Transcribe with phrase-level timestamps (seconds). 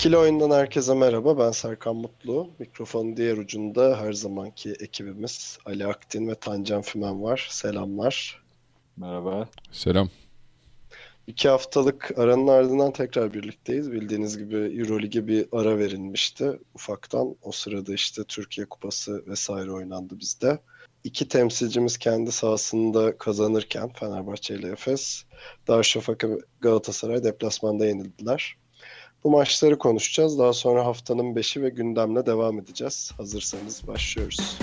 [0.00, 1.38] İkili oyundan herkese merhaba.
[1.38, 2.50] Ben Serkan Mutlu.
[2.58, 7.46] Mikrofonun diğer ucunda her zamanki ekibimiz Ali Aktin ve Tancan Fümen var.
[7.50, 8.42] Selamlar.
[8.96, 9.48] Merhaba.
[9.72, 10.10] Selam.
[11.26, 13.92] İki haftalık aranın ardından tekrar birlikteyiz.
[13.92, 17.36] Bildiğiniz gibi Euroleague'e bir ara verilmişti ufaktan.
[17.42, 20.58] O sırada işte Türkiye Kupası vesaire oynandı bizde.
[21.04, 25.24] İki temsilcimiz kendi sahasında kazanırken Fenerbahçe ile Efes,
[25.68, 28.56] Darüşşafaka ve Galatasaray deplasmanda yenildiler.
[29.24, 30.38] Bu maçları konuşacağız.
[30.38, 33.12] Daha sonra haftanın 5'i ve gündemle devam edeceğiz.
[33.16, 34.58] Hazırsanız başlıyoruz.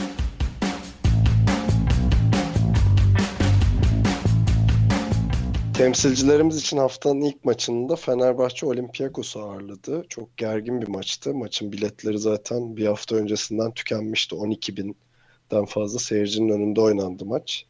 [5.73, 10.05] Temsilcilerimiz için haftanın ilk maçında Fenerbahçe Olympiakos'u ağırladı.
[10.09, 11.33] Çok gergin bir maçtı.
[11.33, 14.35] Maçın biletleri zaten bir hafta öncesinden tükenmişti.
[14.35, 17.65] 12 binden fazla seyircinin önünde oynandı maç.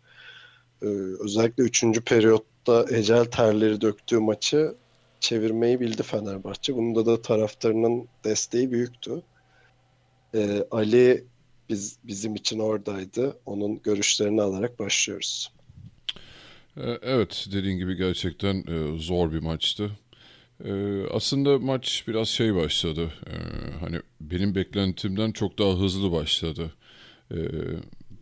[0.81, 0.85] Ee,
[1.19, 1.83] özellikle 3.
[2.05, 4.75] periyotta ecel terleri döktüğü maçı
[5.27, 6.75] çevirmeyi bildi Fenerbahçe.
[6.75, 9.21] Bunda da taraftarının desteği büyüktü.
[10.35, 11.23] Ee, Ali
[11.69, 13.37] biz bizim için oradaydı.
[13.45, 15.51] Onun görüşlerini alarak başlıyoruz.
[16.77, 19.91] Ee, Evet, dediğin gibi gerçekten e, zor bir maçtı.
[20.65, 23.13] Ee, Aslında maç biraz şey başladı.
[23.27, 23.31] Ee,
[23.79, 26.73] Hani benim beklentimden çok daha hızlı başladı.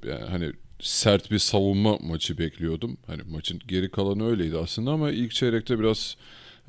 [0.06, 2.98] Yani hani sert bir savunma maçı bekliyordum.
[3.08, 6.18] Hani maçın geri kalanı öyleydi aslında ama ilk çeyrekte biraz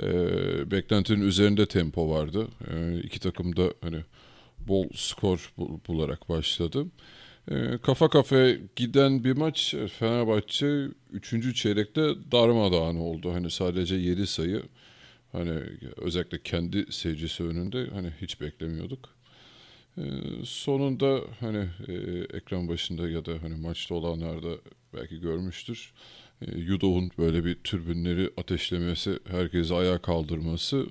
[0.02, 2.48] e, beklentinin üzerinde tempo vardı.
[2.70, 4.05] E, iki takım da hani
[4.61, 6.86] bol skor bul- bularak başladı.
[7.50, 11.54] E, kafa kafaya giden bir maç Fenerbahçe 3.
[11.54, 13.32] çeyrekte darmadağın oldu.
[13.32, 14.62] Hani sadece 7 sayı
[15.32, 15.60] hani
[15.97, 19.09] özellikle kendi seyircisi önünde hani hiç beklemiyorduk.
[19.98, 20.03] E,
[20.44, 21.92] sonunda hani e,
[22.37, 24.50] ekran başında ya da hani maçta olanlar da
[24.94, 25.92] belki görmüştür.
[26.42, 30.86] E, Yudov'un böyle bir türbünleri ateşlemesi, herkesi ayağa kaldırması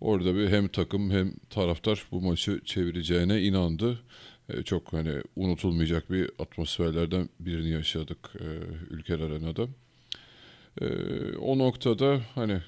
[0.00, 4.00] orada bir hem takım hem taraftar bu maçı çevireceğine inandı.
[4.48, 8.46] E, çok hani unutulmayacak bir atmosferlerden birini yaşadık e,
[8.90, 9.68] Ülker Arena'da.
[10.80, 10.86] E,
[11.36, 12.60] o noktada hani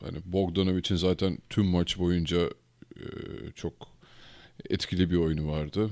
[0.00, 2.38] hani Bogdanovic'in zaten tüm maç boyunca
[2.96, 3.04] e,
[3.54, 3.74] çok
[4.70, 5.90] etkili bir oyunu vardı.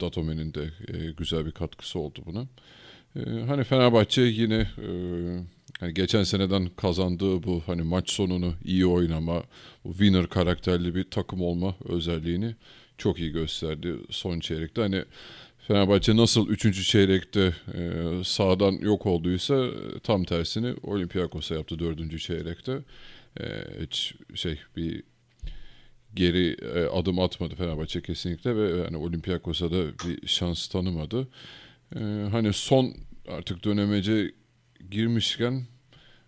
[0.00, 2.46] Datome'nin de e, güzel bir katkısı oldu buna.
[3.16, 4.88] E, hani Fenerbahçe yine e,
[5.80, 9.42] hani geçen seneden kazandığı bu hani maç sonunu iyi oynama,
[9.84, 12.54] bu winner karakterli bir takım olma özelliğini
[12.98, 14.80] çok iyi gösterdi son çeyrekte.
[14.80, 15.04] Hani
[15.58, 16.88] Fenerbahçe nasıl 3.
[16.88, 19.66] çeyrekte e, sağdan yok olduysa
[20.02, 22.18] tam tersini Olympiakos'a yaptı 4.
[22.20, 22.78] çeyrekte.
[23.40, 23.44] E,
[23.82, 25.02] hiç şey bir
[26.14, 26.56] geri
[26.88, 31.28] adım atmadı Fenerbahçe kesinlikle ve yani Olympiakos'a da bir şans tanımadı.
[31.96, 32.94] E, hani son
[33.28, 34.32] artık dönemece
[34.90, 35.62] girmişken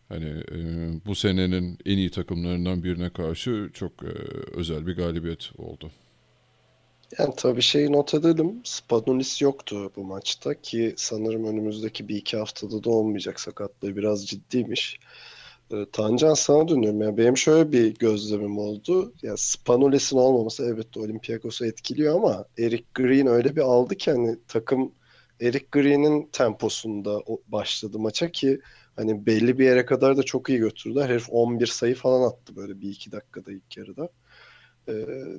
[0.09, 0.59] hani e,
[1.07, 4.09] bu senenin en iyi takımlarından birine karşı çok e,
[4.57, 5.91] özel bir galibiyet oldu.
[7.19, 8.61] Yani tabii şeyi not edelim.
[8.65, 13.41] Spanulis yoktu bu maçta ki sanırım önümüzdeki bir iki haftada da olmayacak.
[13.41, 15.01] Sakatlığı biraz ciddiymiş.
[15.73, 17.03] Ee, Tancan sana dönüyorum.
[17.03, 19.15] Yani benim şöyle bir gözlemim oldu.
[19.23, 24.93] Ya Spanulis'in olmaması evet Olympiakos'u etkiliyor ama Eric Green öyle bir aldı ki hani takım
[25.41, 28.61] Eric Green'in temposunda başladı maça ki
[28.97, 31.09] hani belli bir yere kadar da çok iyi götürdüler.
[31.09, 34.09] Herif 11 sayı falan attı böyle bir iki dakikada ilk yarıda.
[34.89, 34.93] Ee,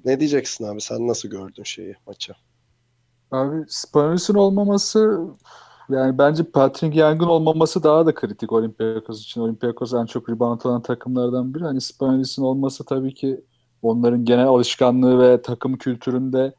[0.05, 0.81] ne diyeceksin abi?
[0.81, 2.33] Sen nasıl gördün şeyi maçı?
[3.31, 5.27] Abi Spanulis'in olmaması
[5.89, 9.41] yani bence Patrick Young'ın olmaması daha da kritik Olympiakos için.
[9.41, 11.63] Olympiakos en çok rebound alan takımlardan biri.
[11.63, 13.41] Hani Spanulis'in olması tabii ki
[13.81, 16.53] onların genel alışkanlığı ve takım kültüründe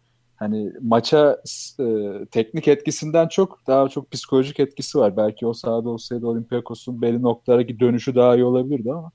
[0.44, 1.42] hani maça
[1.80, 1.84] e,
[2.30, 5.16] teknik etkisinden çok daha çok psikolojik etkisi var.
[5.16, 9.10] Belki o sahada olsaydı Olympiakos'un belli noktalara dönüşü daha iyi olabilirdi ama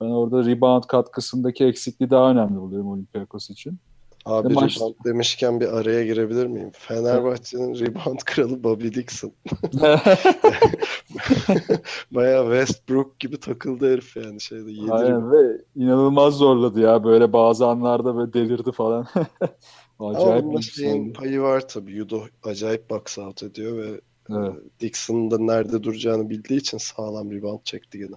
[0.00, 3.78] ben orada rebound katkısındaki eksikliği daha önemli buluyorum Olympiakos için.
[4.28, 6.70] Abi maç- rebound demişken bir araya girebilir miyim?
[6.74, 9.32] Fenerbahçe'nin rebound kralı Bobby Dixon.
[12.10, 14.92] Bayağı Westbrook gibi takıldı herif yani şeyde yedi.
[14.92, 19.06] Aynen ve inanılmaz zorladı ya böyle bazı anlarda böyle delirdi falan.
[19.98, 21.12] Ama Acayip bir şeyin şey.
[21.12, 21.92] payı var tabii.
[21.92, 24.52] Yudo acayip box out ediyor ve Evet.
[24.80, 28.16] Dixon'ın da nerede duracağını bildiği için sağlam rebound çekti gene.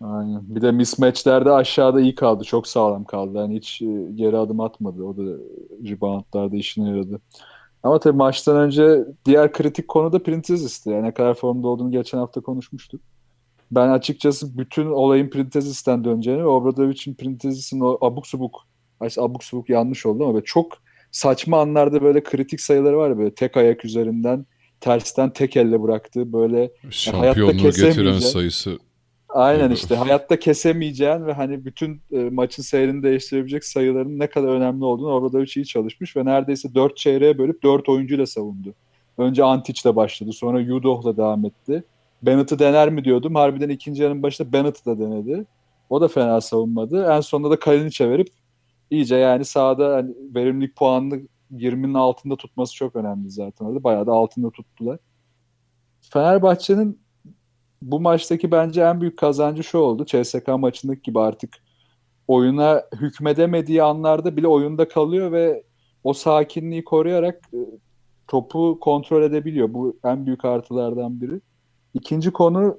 [0.00, 0.42] Aynen.
[0.54, 2.44] Bir de mismatchlerde aşağıda iyi kaldı.
[2.44, 3.38] Çok sağlam kaldı.
[3.38, 5.02] Yani hiç e, geri adım atmadı.
[5.02, 5.22] O da
[5.88, 7.20] reboundlarda işine yaradı.
[7.82, 10.90] Ama tabii maçtan önce diğer kritik konu da Printezis'ti.
[10.90, 13.00] Yani ne kadar formda olduğunu geçen hafta konuşmuştuk.
[13.70, 18.66] Ben açıkçası bütün olayın Printezis'ten döneceğini ve Obradovic'in Printezis'in o abuk subuk
[19.18, 20.72] abuk subuk yanlış oldu ama çok
[21.10, 24.46] saçma anlarda böyle kritik sayıları var ya böyle tek ayak üzerinden
[24.80, 28.78] tersten tek elle bıraktığı böyle Şampiyonluğu getiren kesemeyeceğin- sayısı
[29.28, 34.84] Aynen işte hayatta kesemeyeceğin ve hani bütün e, maçın seyrini değiştirebilecek sayıların ne kadar önemli
[34.84, 38.74] olduğunu Obradovic iyi çalışmış ve neredeyse 4 çeyreğe bölüp 4 oyuncuyla savundu.
[39.18, 41.84] Önce Antic'le başladı sonra Yudoh'la devam etti.
[42.22, 43.34] Bennett'ı dener mi diyordum.
[43.34, 45.44] Harbiden ikinci yarının başında Bennett'ı da denedi.
[45.90, 47.06] O da fena savunmadı.
[47.10, 48.28] En sonunda da Kalinic'e verip
[48.90, 51.20] iyice yani sahada hani verimlilik puanını
[51.52, 53.84] 20'nin altında tutması çok önemli zaten orada.
[53.84, 54.98] Bayağı da altında tuttular.
[56.00, 57.00] Fenerbahçe'nin
[57.82, 60.04] bu maçtaki bence en büyük kazancı şu oldu.
[60.06, 61.54] CSK maçındaki gibi artık
[62.28, 65.64] oyuna hükmedemediği anlarda bile oyunda kalıyor ve
[66.04, 67.58] o sakinliği koruyarak e,
[68.28, 69.74] topu kontrol edebiliyor.
[69.74, 71.40] Bu en büyük artılardan biri.
[71.94, 72.78] İkinci konu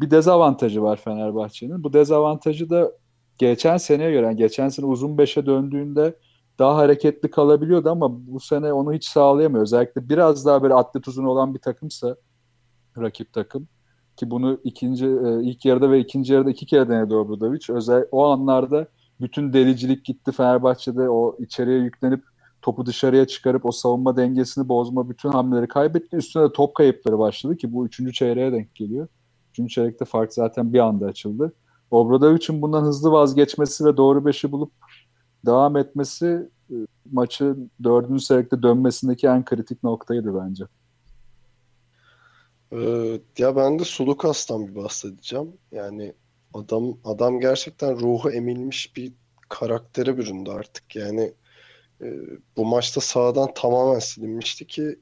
[0.00, 1.84] bir dezavantajı var Fenerbahçe'nin.
[1.84, 2.92] Bu dezavantajı da
[3.38, 6.16] geçen seneye göre, yani geçen sene uzun beşe döndüğünde
[6.58, 9.62] daha hareketli kalabiliyordu ama bu sene onu hiç sağlayamıyor.
[9.62, 12.16] Özellikle biraz daha böyle atlet uzun olan bir takımsa
[12.98, 13.68] rakip takım
[14.16, 17.60] ki bunu ikinci e, ilk yarıda ve ikinci yarıda iki kere denedi Obradovic.
[17.68, 18.86] Özel o anlarda
[19.20, 22.24] bütün delicilik gitti Fenerbahçe'de o içeriye yüklenip
[22.62, 26.16] topu dışarıya çıkarıp o savunma dengesini bozma bütün hamleleri kaybetti.
[26.16, 29.08] Üstüne de top kayıpları başladı ki bu üçüncü çeyreğe denk geliyor.
[29.50, 31.52] Üçüncü çeyrekte fark zaten bir anda açıldı.
[31.90, 34.72] Obradovic'in bundan hızlı vazgeçmesi ve doğru beşi bulup
[35.46, 36.74] devam etmesi e,
[37.12, 40.64] maçı dördüncü çeyrekte dönmesindeki en kritik noktaydı bence.
[42.72, 45.52] Ee, ya ben de Sulukas'tan bir bahsedeceğim.
[45.72, 46.14] Yani
[46.54, 49.12] adam adam gerçekten ruhu emilmiş bir
[49.48, 50.96] karaktere büründü artık.
[50.96, 51.34] Yani
[52.02, 52.06] e,
[52.56, 54.98] bu maçta sahadan tamamen silinmişti ki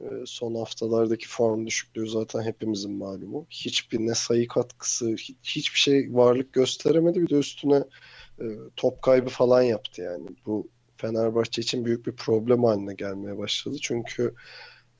[0.00, 3.46] e, son haftalardaki form düşüklüğü zaten hepimizin malumu.
[3.50, 7.22] Hiçbir ne sayı katkısı, hi- hiçbir şey varlık gösteremedi.
[7.22, 7.84] Bir de üstüne
[8.40, 8.46] e,
[8.76, 10.28] top kaybı falan yaptı yani.
[10.46, 13.76] Bu Fenerbahçe için büyük bir problem haline gelmeye başladı.
[13.82, 14.34] Çünkü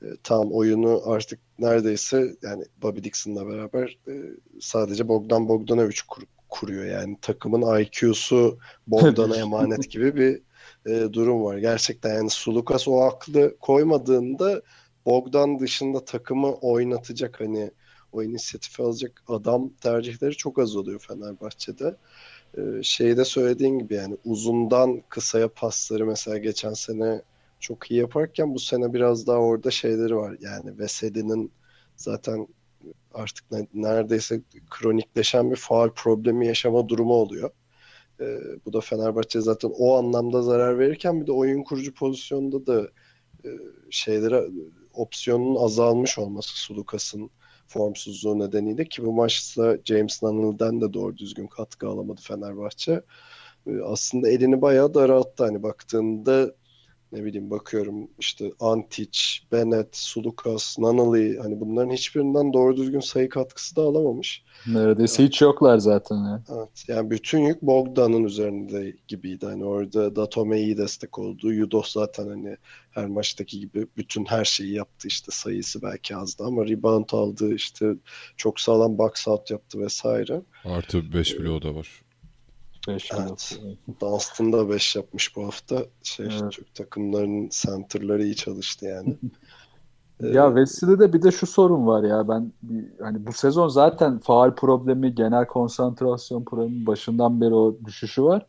[0.01, 4.13] e, tam oyunu artık neredeyse yani Bobby Dixon'la beraber e,
[4.59, 6.85] sadece Bogdan Bogdanovic kur- kuruyor.
[6.85, 10.41] Yani takımın IQ'su Bogdan'a emanet gibi bir
[10.91, 11.57] e, durum var.
[11.57, 14.61] Gerçekten yani Sulukas o aklı koymadığında
[15.05, 17.71] Bogdan dışında takımı oynatacak hani
[18.11, 21.95] o inisiyatifi alacak adam tercihleri çok az oluyor Fenerbahçe'de.
[22.57, 27.21] E, şeyde söylediğin gibi yani uzundan kısaya pasları mesela geçen sene
[27.59, 30.37] çok iyi yaparken bu sene biraz daha orada şeyleri var.
[30.41, 31.51] Yani Veseli'nin
[31.95, 32.47] zaten
[33.13, 37.51] artık ne- neredeyse kronikleşen bir faal problemi yaşama durumu oluyor.
[38.21, 42.89] Ee, bu da Fenerbahçe zaten o anlamda zarar verirken bir de oyun kurucu pozisyonda da
[43.45, 43.49] e,
[43.89, 44.43] şeylere
[44.93, 47.31] opsiyonun azalmış olması Sulukas'ın
[47.69, 53.01] formsuzluğu nedeniyle ki bu maçta James Nunnal'den de doğru düzgün katkı alamadı Fenerbahçe.
[53.67, 55.43] Ee, aslında elini bayağı daralttı.
[55.45, 56.55] Hani baktığında
[57.11, 59.19] ne bileyim bakıyorum işte Antic,
[59.51, 64.43] Bennett, Sulukas, Nunnally hani bunların hiçbirinden doğru düzgün sayı katkısı da alamamış.
[64.67, 66.43] Neredeyse hiç yoklar zaten ya.
[66.49, 69.45] Evet, yani bütün yük Bogdan'ın üzerinde gibiydi.
[69.45, 71.53] Hani orada Datome iyi destek oldu.
[71.53, 72.57] Yudoh zaten hani
[72.91, 75.07] her maçtaki gibi bütün her şeyi yaptı.
[75.07, 77.53] işte sayısı belki azdı ama rebound aldı.
[77.55, 77.93] işte
[78.37, 80.41] çok sağlam box out yaptı vesaire.
[80.65, 81.87] artı 5 bloğu da var.
[82.95, 83.59] Beş Evet.
[83.61, 83.77] milyon.
[84.01, 85.83] Dunstan da 5 yapmış bu hafta.
[86.03, 86.51] Şey, Evet.
[86.51, 89.15] Türk takımlarının center'ları iyi çalıştı yani.
[90.33, 92.53] Ya Vesile'de bir de şu sorun var ya ben
[93.01, 98.45] hani bu sezon zaten faal problemi, genel konsantrasyon problemi başından beri o düşüşü var.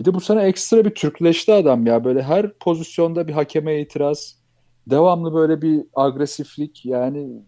[0.00, 4.38] Bir de bu sene ekstra bir Türkleşti adam ya böyle her pozisyonda bir hakeme itiraz,
[4.86, 7.42] devamlı böyle bir agresiflik yani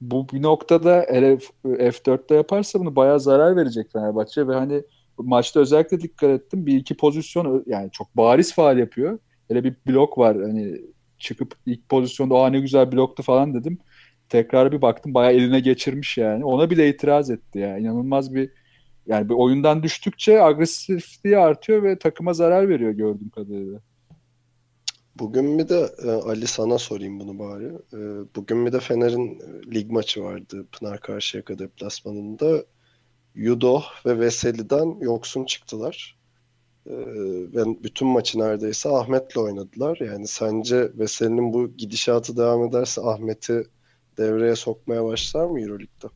[0.00, 4.82] bu bir noktada hele F- F4'te yaparsa bunu bayağı zarar verecek Fenerbahçe ve hani
[5.18, 9.18] maçta özellikle dikkat ettim bir iki pozisyon yani çok bariz faal yapıyor.
[9.48, 10.80] Hele bir blok var hani
[11.18, 13.78] çıkıp ilk pozisyonda aa ne güzel bloktu falan dedim.
[14.28, 16.44] Tekrar bir baktım bayağı eline geçirmiş yani.
[16.44, 17.78] Ona bile itiraz etti ya.
[17.78, 18.50] İnanılmaz bir
[19.06, 23.80] yani bir oyundan düştükçe agresifliği artıyor ve takıma zarar veriyor gördüğüm kadarıyla.
[25.18, 27.66] Bugün bir de e, Ali sana sorayım bunu bari.
[27.66, 27.98] E,
[28.36, 32.64] bugün bir de Fener'in e, lig maçı vardı Pınar Karşıyaka deplasmanında.
[33.34, 36.16] Yudoh ve Veseli'den yoksun çıktılar.
[36.86, 36.94] E,
[37.54, 39.98] ve bütün maçı neredeyse Ahmet'le oynadılar.
[40.00, 43.64] Yani sence Veseli'nin bu gidişatı devam ederse Ahmet'i
[44.18, 46.06] devreye sokmaya başlar mı Euroleague'de?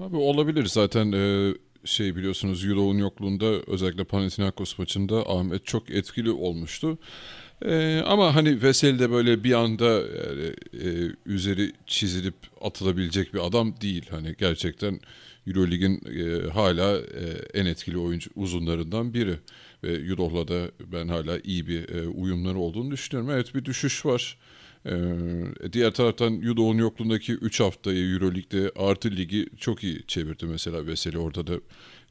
[0.00, 1.54] Abi olabilir zaten e,
[1.84, 6.98] şey biliyorsunuz Euro'nun yokluğunda özellikle Panathinaikos maçında Ahmet çok etkili olmuştu.
[7.64, 13.74] E, ama hani Veseli de böyle bir anda yani, e, üzeri çizilip atılabilecek bir adam
[13.80, 14.06] değil.
[14.10, 15.00] Hani gerçekten
[15.46, 19.38] Euroleague'in e, hala e, en etkili oyuncu uzunlarından biri.
[19.84, 23.30] Ve Euro'la da ben hala iyi bir e, uyumları olduğunu düşünüyorum.
[23.30, 24.36] Evet bir düşüş var.
[24.86, 31.18] Ee, diğer taraftan Yudo'nun yokluğundaki 3 haftayı Euroleague'de artı ligi çok iyi çevirdi mesela Veseli
[31.18, 31.60] orada da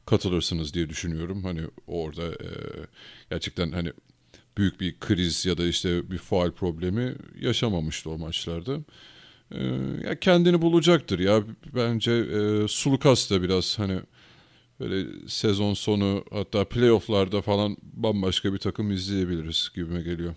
[0.06, 1.44] katılırsınız diye düşünüyorum.
[1.44, 2.48] Hani orada e,
[3.30, 3.92] gerçekten hani
[4.58, 8.78] büyük bir kriz ya da işte bir faal problemi yaşamamıştı o maçlarda.
[9.54, 11.42] Ee, ya kendini bulacaktır ya
[11.74, 14.00] bence e, Sulukas da biraz hani
[14.80, 20.34] böyle sezon sonu hatta playofflarda falan bambaşka bir takım izleyebiliriz gibime geliyor.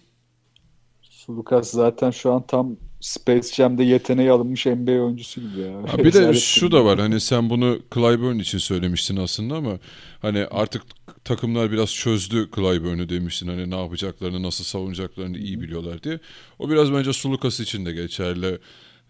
[1.29, 5.93] Lucas zaten şu an tam Space Jam'de yeteneği alınmış NBA oyuncusu gibi ya.
[5.93, 9.79] Ha, bir de şu da var hani sen bunu Clyburn için söylemiştin aslında ama
[10.22, 10.81] hani artık
[11.24, 13.48] takımlar biraz çözdü Clyburn'u demiştin.
[13.48, 16.19] Hani ne yapacaklarını, nasıl savunacaklarını iyi biliyorlar diye.
[16.60, 18.60] O biraz bence Sulukas için de geçerli.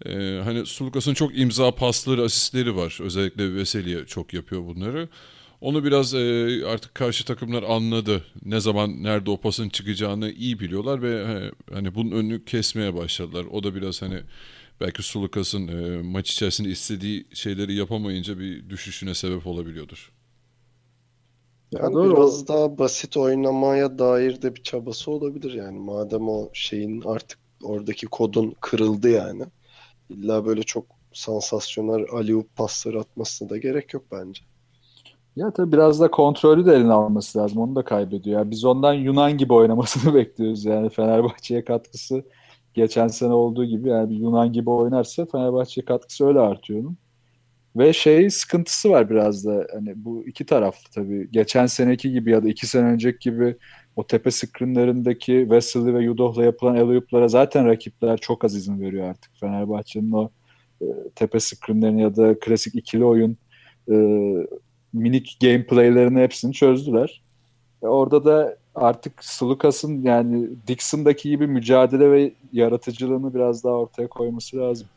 [0.05, 2.99] Ee, hani Sulukas'ın çok imza pasları, asistleri var.
[3.01, 5.09] Özellikle Veseli'ye çok yapıyor bunları.
[5.61, 8.25] Onu biraz e, artık karşı takımlar anladı.
[8.45, 13.45] Ne zaman nerede o pasın çıkacağını iyi biliyorlar ve he, hani bunun önünü kesmeye başladılar.
[13.51, 14.21] O da biraz hani
[14.81, 20.11] belki Sulukas'ın e, maç içerisinde istediği şeyleri yapamayınca bir düşüşüne sebep olabiliyordur.
[21.71, 22.11] Yani Doğru.
[22.11, 25.79] biraz daha basit oynamaya dair de bir çabası olabilir yani.
[25.79, 29.43] Madem o şeyin artık oradaki kodun kırıldı yani.
[30.09, 34.41] İlla böyle çok sansasyonel Aliup pasları atmasına da gerek yok bence.
[35.35, 37.57] Ya tabii biraz da kontrolü de eline alması lazım.
[37.57, 38.39] Onu da kaybediyor.
[38.39, 40.65] Yani biz ondan Yunan gibi oynamasını bekliyoruz.
[40.65, 42.23] Yani Fenerbahçe'ye katkısı
[42.73, 46.97] geçen sene olduğu gibi yani Yunan gibi oynarsa Fenerbahçe'ye katkısı öyle artıyor onun.
[47.75, 51.31] Ve şey sıkıntısı var biraz da hani bu iki taraflı tabii.
[51.31, 53.57] Geçen seneki gibi ya da iki sene önceki gibi
[53.95, 59.31] o tepe screenlerindeki Wesley ve Yudoh'la yapılan alley zaten rakipler çok az izin veriyor artık.
[59.39, 60.29] Fenerbahçe'nin o
[60.81, 60.85] e,
[61.15, 63.37] tepe screenlerini ya da klasik ikili oyun
[63.91, 63.95] e,
[64.93, 67.21] minik gameplay'lerini hepsini çözdüler.
[67.83, 74.57] E orada da artık Slukas'ın yani Dixon'daki gibi mücadele ve yaratıcılığını biraz daha ortaya koyması
[74.57, 74.87] lazım.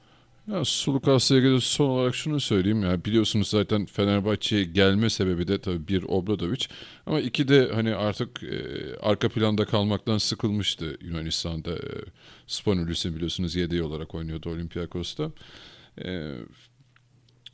[0.49, 5.89] Ya Sulukas'la ilgili son olarak şunu söyleyeyim ya biliyorsunuz zaten Fenerbahçe'ye gelme sebebi de tabii
[5.89, 6.67] bir Obradovic
[7.07, 8.57] ama iki de hani artık e,
[9.03, 11.73] arka planda kalmaktan sıkılmıştı Yunanistan'da.
[11.73, 11.89] E,
[12.47, 15.31] Spanulis'in biliyorsunuz yedeği olarak oynuyordu Olympiakos'ta.
[16.05, 16.35] E,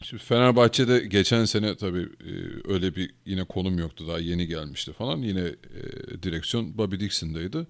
[0.02, 2.32] Şimdi Fenerbahçe'de geçen sene tabii e,
[2.72, 5.18] öyle bir yine konum yoktu daha yeni gelmişti falan.
[5.18, 5.52] Yine e,
[6.22, 7.66] direksiyon Bobby Dixon'daydı.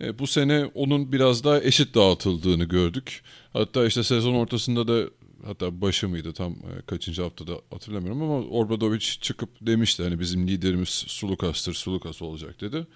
[0.00, 3.22] E, bu sene onun biraz daha eşit dağıtıldığını gördük.
[3.52, 5.10] Hatta işte sezon ortasında da
[5.44, 10.88] hatta başı mıydı tam e, kaçıncı haftada hatırlamıyorum ama Obradovic çıkıp demişti hani bizim liderimiz
[10.88, 12.86] Sulukas'tır, Sulukas olacak dedi.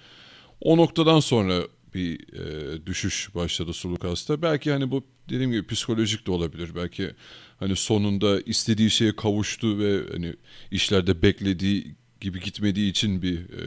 [0.61, 1.63] O noktadan sonra
[1.95, 4.43] bir e, düşüş başladı Sulukas'ta.
[4.43, 6.71] Belki hani bu dediğim gibi psikolojik de olabilir.
[6.75, 7.11] Belki
[7.59, 10.35] hani sonunda istediği şeye kavuştu ve hani
[10.71, 13.63] işlerde beklediği gibi gitmediği için bir e,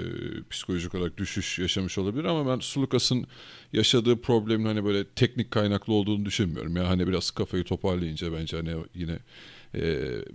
[0.49, 3.27] psikolojik olarak düşüş yaşamış olabilir ama ben Sulukas'ın
[3.73, 6.75] yaşadığı problemin hani böyle teknik kaynaklı olduğunu düşünmüyorum.
[6.75, 9.19] Ya hani biraz kafayı toparlayınca bence hani yine
[9.75, 9.81] e,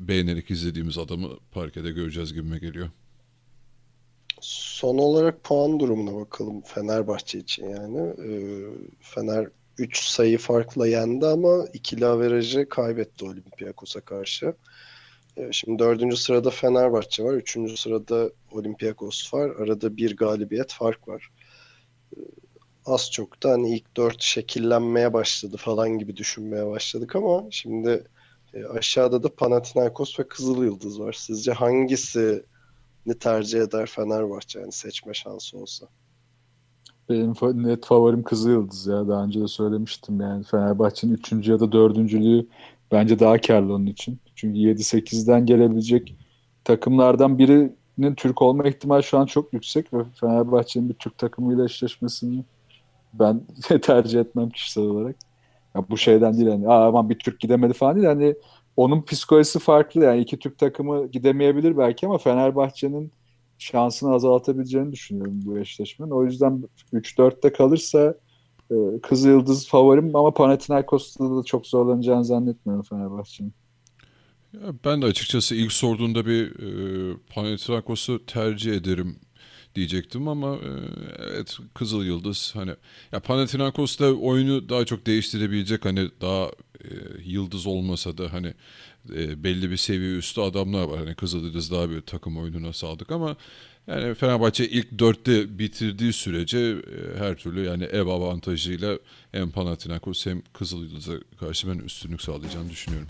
[0.09, 2.91] beğenerek izlediğimiz adamı parkede göreceğiz gibime geliyor.
[4.41, 7.99] Son olarak puan durumuna bakalım Fenerbahçe için yani.
[7.99, 8.65] Ee,
[9.01, 14.55] Fener 3 sayı farkla yendi ama ikili averajı kaybetti Olympiakos'a karşı.
[15.37, 17.35] Ee, şimdi dördüncü sırada Fenerbahçe var.
[17.35, 19.51] Üçüncü sırada Olympiakos var.
[19.51, 21.31] Arada bir galibiyet fark var.
[22.17, 22.21] Ee,
[22.87, 28.05] az çok da hani ilk dört şekillenmeye başladı falan gibi düşünmeye başladık ama şimdi
[28.55, 31.13] e, aşağıda da Panathinaikos ve Kızıl Yıldız var.
[31.13, 32.45] Sizce hangisi
[33.07, 35.87] ne tercih eder Fenerbahçe yani seçme şansı olsa?
[37.09, 39.09] Benim net favorim Kızıl Yıldız ya.
[39.09, 40.45] Daha önce de söylemiştim yani.
[40.45, 41.33] Fenerbahçe'nin 3.
[41.49, 42.47] ya da 4.lüğü
[42.93, 44.19] bence daha karlı onun için.
[44.37, 46.17] Çünkü 7-8'den gelebilecek
[46.65, 52.45] takımlardan birinin Türk olma ihtimali şu an çok yüksek ve Fenerbahçe'nin bir Türk takımıyla eşleşmesini
[53.15, 53.41] ben
[53.83, 55.17] tercih etmem kişisel olarak.
[55.75, 58.35] Ya bu şeyden değil hani aman bir Türk gidemedi falan değil hani
[58.77, 63.13] onun psikolojisi farklı yani iki Türk takımı gidemeyebilir belki ama Fenerbahçe'nin
[63.59, 66.11] şansını azaltabileceğini düşünüyorum bu eşleşmenin.
[66.11, 68.15] O yüzden 3-4'te kalırsa
[68.71, 73.53] e, Kızıl Yıldız favorim ama Panathinaikos'ta da çok zorlanacağını zannetmiyorum Fenerbahçe'nin.
[74.85, 79.17] Ben de açıkçası ilk sorduğunda bir e, Panathinaikos'u tercih ederim
[79.75, 80.71] diyecektim ama e,
[81.33, 82.73] evet Kızıl Yıldız hani
[83.13, 86.47] ya Panathinaikos da oyunu daha çok değiştirebilecek hani daha
[86.85, 86.89] e,
[87.25, 88.55] yıldız olmasa da hani
[89.15, 90.99] e, belli bir seviye üstü adamlar var.
[90.99, 93.37] Hani Kızıl Yıldız daha bir takım oyununa sadık ama
[93.87, 98.99] yani Fenerbahçe ilk dörtte bitirdiği sürece e, her türlü yani ev avantajıyla
[99.33, 103.09] hem Panathinaikos hem Kızıl Yıldız'a karşı ben üstünlük sağlayacağını düşünüyorum.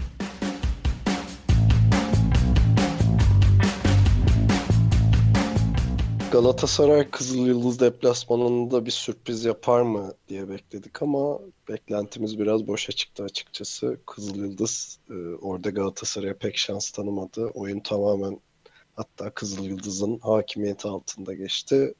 [6.32, 13.24] Galatasaray Kızıl Yıldız deplasmanında bir sürpriz yapar mı diye bekledik ama beklentimiz biraz boşa çıktı
[13.24, 14.00] açıkçası.
[14.06, 17.46] Kızıl Yıldız e, orada Galatasaray'a pek şans tanımadı.
[17.54, 18.40] Oyun tamamen
[18.96, 21.94] hatta Kızıl Yıldız'ın hakimiyeti altında geçti.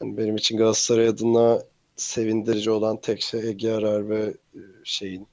[0.00, 1.62] Yani benim için Galatasaray adına
[1.96, 5.26] sevindirici olan tek şey Ege Arar ve e, şeyin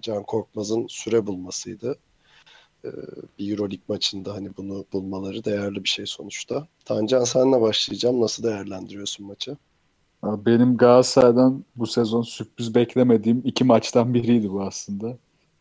[0.00, 1.98] Can Korkmaz'ın süre bulmasıydı.
[2.84, 2.88] E,
[3.38, 6.66] bir Euroleague maçında hani bunu bulmaları değerli bir şey sonuçta.
[6.84, 8.20] Tancan senle başlayacağım.
[8.20, 9.56] Nasıl değerlendiriyorsun maçı?
[10.24, 15.16] Benim Galatasaray'dan bu sezon sürpriz beklemediğim iki maçtan biriydi bu aslında.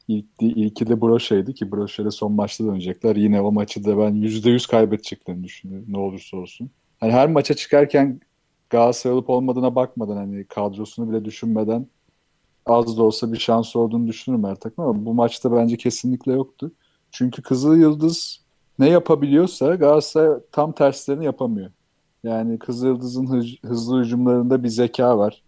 [0.08, 3.16] İlk, ilki de Broşe'ydi ki Broşe'de son maçta dönecekler.
[3.16, 6.70] Yine o maçı da ben %100 kaybedeceklerini düşünüyorum ne olursa olsun.
[7.00, 8.20] Hani her maça çıkarken
[8.70, 11.88] Galatasaray olup olmadığına bakmadan hani kadrosunu bile düşünmeden
[12.66, 16.72] az da olsa bir şans olduğunu düşünürüm her takım ama bu maçta bence kesinlikle yoktu.
[17.12, 18.42] Çünkü Kızıl Yıldız
[18.80, 21.72] ne yapabiliyorsa Galatasaray tam terslerini yapamıyor.
[22.24, 25.44] Yani Kızıl Yıldız'ın hızlı hücumlarında bir zeka var.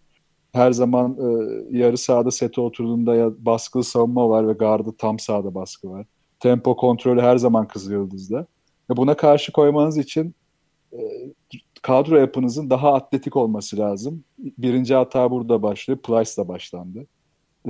[0.52, 5.54] Her zaman e, yarı sahada sete oturduğunda ya baskılı savunma var ve gardı tam sahada
[5.54, 6.06] baskı var.
[6.40, 8.46] Tempo kontrolü her zaman Kızıl Yıldız'da.
[8.90, 10.34] Ve buna karşı koymanız için
[10.92, 10.98] e,
[11.82, 14.24] kadro yapınızın daha atletik olması lazım.
[14.38, 15.98] Birinci hata burada başlıyor.
[16.02, 17.06] Price'la başlandı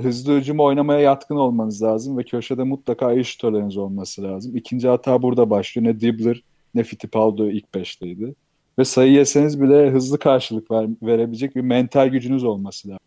[0.01, 4.57] hızlı hücum oynamaya yatkın olmanız lazım ve köşede mutlaka iyi şutörleriniz olması lazım.
[4.57, 5.87] İkinci hata burada başlıyor.
[5.87, 6.43] Ne Dibbler
[6.75, 8.35] ne Fittipaldo ilk beşteydi.
[8.79, 13.05] Ve sayı yeseniz bile hızlı karşılık ver, verebilecek bir mental gücünüz olması lazım.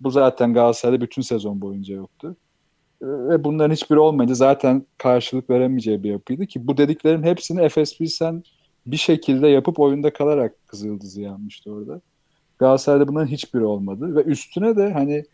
[0.00, 2.36] Bu zaten Galatasaray'da bütün sezon boyunca yoktu.
[3.02, 8.42] Ve bunların hiçbiri olmayınca zaten karşılık veremeyeceği bir yapıydı ki bu dediklerin hepsini Efes sen
[8.86, 12.00] bir şekilde yapıp oyunda kalarak Kızıldız'ı yanmıştı orada.
[12.58, 15.24] Galatasaray'da bunların hiçbiri olmadı ve üstüne de hani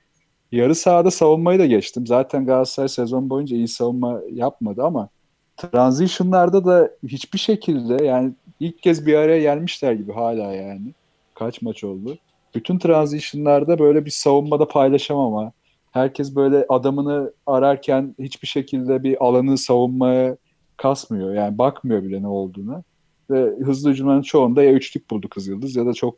[0.53, 2.07] yarı sahada savunmayı da geçtim.
[2.07, 5.09] Zaten Galatasaray sezon boyunca iyi savunma yapmadı ama
[5.57, 10.93] transition'larda da hiçbir şekilde yani ilk kez bir araya gelmişler gibi hala yani.
[11.35, 12.19] Kaç maç oldu.
[12.55, 15.53] Bütün transition'larda böyle bir savunmada paylaşamama.
[15.93, 20.37] Herkes böyle adamını ararken hiçbir şekilde bir alanı savunmaya
[20.77, 21.35] kasmıyor.
[21.35, 22.85] Yani bakmıyor bile ne olduğunu.
[23.31, 26.17] Ve hızlı hücumların çoğunda ya üçlük buldu Kızıldız ya da çok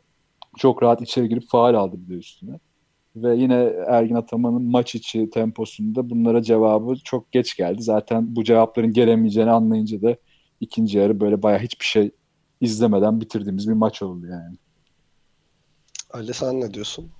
[0.57, 2.59] çok rahat içeri girip faal aldı bir de üstüne.
[3.23, 7.81] Ve yine Ergin Ataman'ın maç içi temposunda bunlara cevabı çok geç geldi.
[7.81, 10.15] Zaten bu cevapların gelemeyeceğini anlayınca da
[10.59, 12.11] ikinci yarı böyle bayağı hiçbir şey
[12.61, 14.57] izlemeden bitirdiğimiz bir maç oldu yani.
[16.13, 17.11] Ali sen ne diyorsun?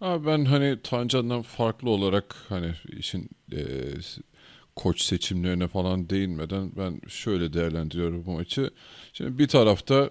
[0.00, 3.60] Abi ben hani Tancan'dan farklı olarak hani işin e,
[4.76, 8.70] koç seçimlerine falan değinmeden ben şöyle değerlendiriyorum bu maçı.
[9.12, 10.10] Şimdi bir tarafta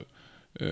[0.61, 0.65] e,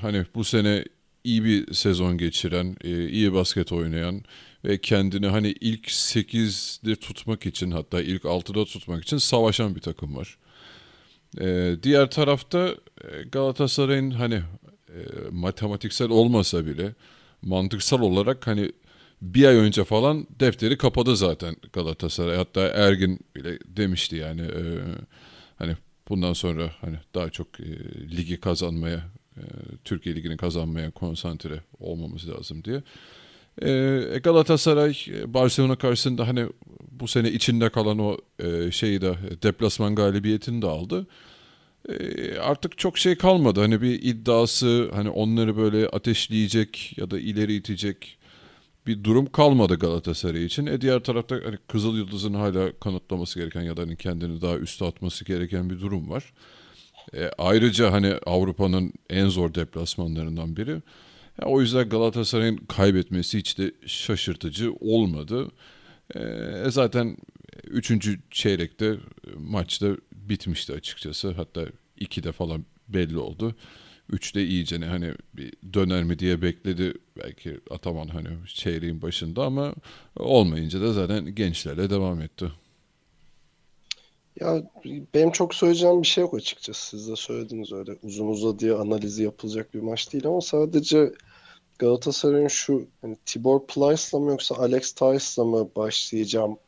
[0.00, 0.84] hani bu sene
[1.26, 4.24] iyi bir sezon geçiren, e, iyi basket oynayan
[4.64, 10.16] ve kendini hani ilk 8'de tutmak için hatta ilk 6'da tutmak için savaşan bir takım
[10.16, 10.38] var.
[11.40, 14.42] E, diğer tarafta e, Galatasaray'ın hani
[15.30, 16.94] matematiksel olmasa bile
[17.42, 18.72] mantıksal olarak hani
[19.22, 22.36] bir ay önce falan defteri kapadı zaten Galatasaray.
[22.36, 24.42] Hatta Ergin bile demişti yani
[25.58, 25.76] hani
[26.08, 27.60] bundan sonra hani daha çok
[28.16, 29.15] ligi kazanmaya e,
[29.84, 32.82] Türkiye Ligi'ni kazanmaya konsantre olmamız lazım diye.
[33.62, 34.94] E, Galatasaray
[35.26, 36.46] Barcelona karşısında hani
[36.90, 41.06] bu sene içinde kalan o e, şeyi de deplasman galibiyetini de aldı.
[42.42, 43.60] artık çok şey kalmadı.
[43.60, 48.18] Hani bir iddiası hani onları böyle ateşleyecek ya da ileri itecek
[48.86, 50.66] bir durum kalmadı Galatasaray için.
[50.66, 54.84] E diğer tarafta hani Kızıl Yıldız'ın hala kanıtlaması gereken ya da hani kendini daha üste
[54.84, 56.32] atması gereken bir durum var.
[57.14, 60.82] E, ayrıca hani Avrupa'nın en zor deplasmanlarından biri.
[61.42, 65.50] E, o yüzden Galatasaray'ın kaybetmesi hiç de şaşırtıcı olmadı.
[66.16, 66.20] E,
[66.68, 67.16] zaten
[67.64, 68.18] 3.
[68.30, 68.96] çeyrekte
[69.38, 71.30] maçta bitmişti açıkçası.
[71.32, 71.66] Hatta
[72.00, 73.54] 2'de falan belli oldu.
[74.12, 79.74] 3'te iyice ne hani bir döner mi diye bekledi belki Ataman hani çeyreğin başında ama
[80.16, 82.46] olmayınca da zaten gençlerle devam etti.
[84.40, 84.62] Ya
[85.14, 86.88] benim çok söyleyeceğim bir şey yok açıkçası.
[86.88, 91.12] Siz de söylediniz öyle uzun uzadıya analizi yapılacak bir maç değil ama sadece
[91.78, 96.58] Galatasaray'ın şu hani Tibor Plyce'la mı yoksa Alex Tice'la mı başlayacağım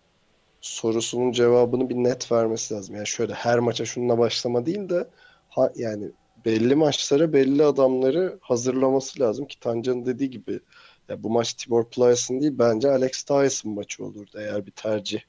[0.61, 2.97] sorusunun cevabını bir net vermesi lazım.
[2.97, 5.09] Yani şöyle her maça şununla başlama değil de
[5.49, 6.13] ha, yani
[6.45, 10.61] belli maçlara belli adamları hazırlaması lazım ki Tancan'ın dediği gibi
[11.09, 15.21] ya bu maç Tibor Plyce'ın değil bence Alex Tyson maçı olurdu eğer bir tercih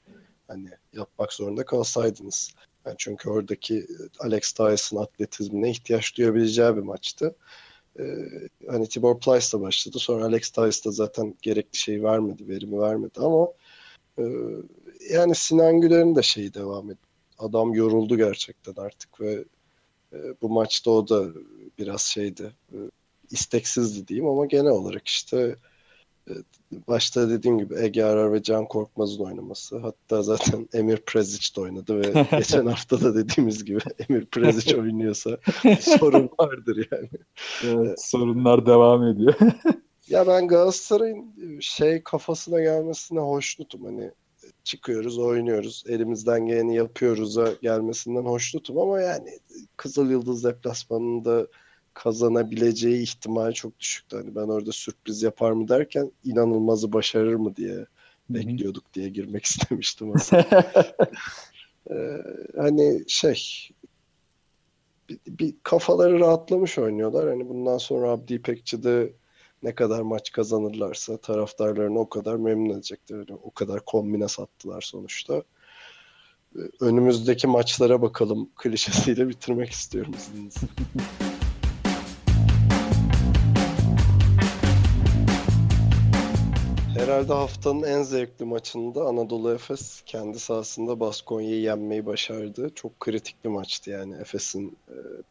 [0.50, 2.54] hani yapmak zorunda kalsaydınız.
[2.86, 3.86] Yani çünkü oradaki
[4.20, 7.36] Alex Tyson atletizmine ihtiyaç duyabileceği bir maçtı.
[7.98, 8.04] Ee,
[8.68, 9.98] hani Tibor Plyce'la başladı.
[9.98, 13.48] Sonra Alex Tyson da zaten gerekli şeyi vermedi, verimi vermedi ama
[14.18, 14.24] e,
[15.10, 17.06] yani Sinan Güler'in de şeyi devam etti.
[17.38, 19.44] Adam yoruldu gerçekten artık ve
[20.12, 21.26] e, bu maçta o da
[21.78, 22.76] biraz şeydi, e,
[23.30, 25.56] isteksizdi diyeyim ama genel olarak işte
[26.28, 26.32] e,
[26.88, 29.78] başta dediğim gibi Ege Arar ve Can Korkmaz'ın oynaması.
[29.78, 35.38] Hatta zaten Emir Prezic de oynadı ve geçen hafta da dediğimiz gibi Emir Prezic oynuyorsa
[35.80, 37.08] sorun vardır yani.
[37.64, 39.34] Evet, sorunlar devam ediyor.
[40.08, 43.84] ya ben Galatasaray'ın şey kafasına gelmesine hoşnutum.
[43.84, 44.10] Hani
[44.64, 49.38] çıkıyoruz, oynuyoruz, elimizden geleni yapıyoruz'a gelmesinden hoşnutum ama yani
[49.76, 51.46] Kızıl Yıldız deplasmanında
[52.02, 54.16] kazanabileceği ihtimal çok düşüktü.
[54.16, 57.86] Hani ben orada sürpriz yapar mı derken inanılmazı başarır mı diye
[58.30, 60.64] bekliyorduk diye girmek istemiştim aslında.
[61.90, 62.16] ee,
[62.56, 63.68] hani şey
[65.08, 67.28] bir, bir kafaları rahatlamış oynuyorlar.
[67.28, 69.12] Hani bundan sonra Abdi İpekçi'de
[69.62, 73.16] ne kadar maç kazanırlarsa taraftarlarını o kadar memnun edecekler.
[73.16, 75.42] Yani o kadar kombine sattılar sonuçta.
[76.80, 80.68] Önümüzdeki maçlara bakalım klişesiyle bitirmek istiyorum izninizle.
[87.10, 92.70] Herhalde haftanın en zevkli maçında Anadolu Efes kendi sahasında Baskonya'yı yenmeyi başardı.
[92.74, 94.76] Çok kritik bir maçtı yani Efes'in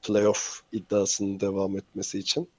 [0.02, 2.50] playoff iddiasının devam etmesi için.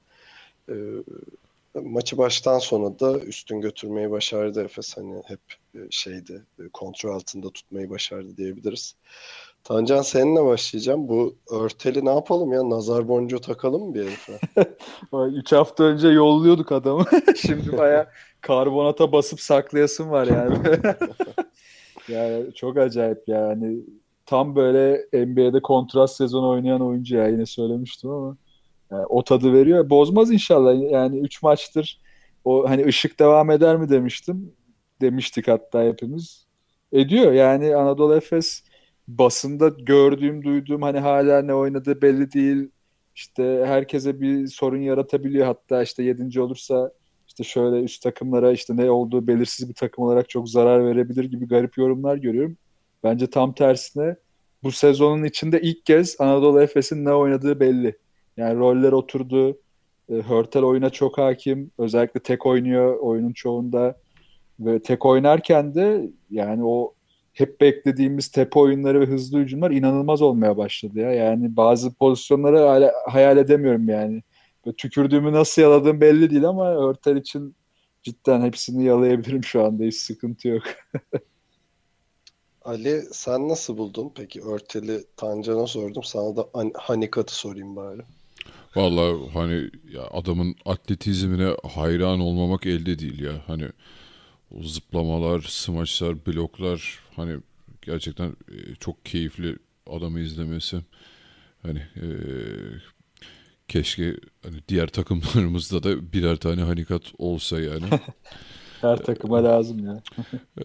[1.75, 4.97] Maçı baştan sona da üstün götürmeyi başardı Efes.
[4.97, 5.41] Hani hep
[5.91, 8.95] şeydi kontrol altında tutmayı başardı diyebiliriz.
[9.65, 11.09] Tancan seninle başlayacağım.
[11.09, 12.71] Bu örteli ne yapalım ya?
[12.71, 14.39] Nazar boncuğu takalım mı bir herife?
[15.39, 17.05] Üç hafta önce yolluyorduk adamı.
[17.37, 20.59] Şimdi baya karbonata basıp saklayasın var yani.
[22.09, 23.77] yani çok acayip yani.
[24.27, 28.37] Tam böyle NBA'de kontrast sezon oynayan oyuncu ya yine söylemiştim ama.
[28.91, 29.91] Yani o tadı veriyor.
[29.91, 30.91] Bozmaz inşallah.
[30.91, 32.01] Yani 3 maçtır
[32.45, 34.53] o hani ışık devam eder mi demiştim.
[35.01, 36.47] Demiştik hatta hepimiz.
[36.93, 37.33] Ediyor.
[37.33, 38.65] Yani Anadolu Efes
[39.09, 42.71] basında gördüğüm, duyduğum hani hala ne oynadığı belli değil.
[43.15, 45.47] İşte herkese bir sorun yaratabiliyor.
[45.47, 46.93] Hatta işte yedinci olursa
[47.41, 51.49] işte şöyle üst takımlara işte ne olduğu belirsiz bir takım olarak çok zarar verebilir gibi
[51.49, 52.57] garip yorumlar görüyorum.
[53.05, 54.17] Bence tam tersine
[54.63, 57.99] bu sezonun içinde ilk kez Anadolu Efes'in ne oynadığı belli.
[58.37, 59.59] Yani roller oturdu.
[60.09, 61.71] E, Hörtel oyuna çok hakim.
[61.79, 63.97] Özellikle tek oynuyor oyunun çoğunda.
[64.61, 66.95] Ve tek oynarken de yani o
[67.33, 71.13] hep beklediğimiz tepe oyunları ve hızlı hücumlar inanılmaz olmaya başladı ya.
[71.13, 74.23] Yani bazı pozisyonları hayal edemiyorum yani.
[74.77, 77.55] Tükürdüğümü nasıl yaladığım belli değil ama Örtel için
[78.03, 79.85] cidden hepsini yalayabilirim şu anda.
[79.85, 80.63] Hiç sıkıntı yok.
[82.65, 84.13] Ali sen nasıl buldun?
[84.17, 86.03] Peki Örtel'i Tancan'a sordum.
[86.05, 88.03] Sana da Hanikat'ı sorayım bari.
[88.77, 93.43] Vallahi hani ya adamın atletizmine hayran olmamak elde değil ya.
[93.47, 93.69] Hani
[94.51, 97.37] o zıplamalar, smaçlar, bloklar hani
[97.83, 100.81] gerçekten e, çok keyifli adamı izlemesi.
[101.63, 102.07] Hani e,
[103.71, 107.85] keşke hani diğer takımlarımızda da birer tane hanikat olsa yani.
[108.81, 110.03] Her takıma lazım ya.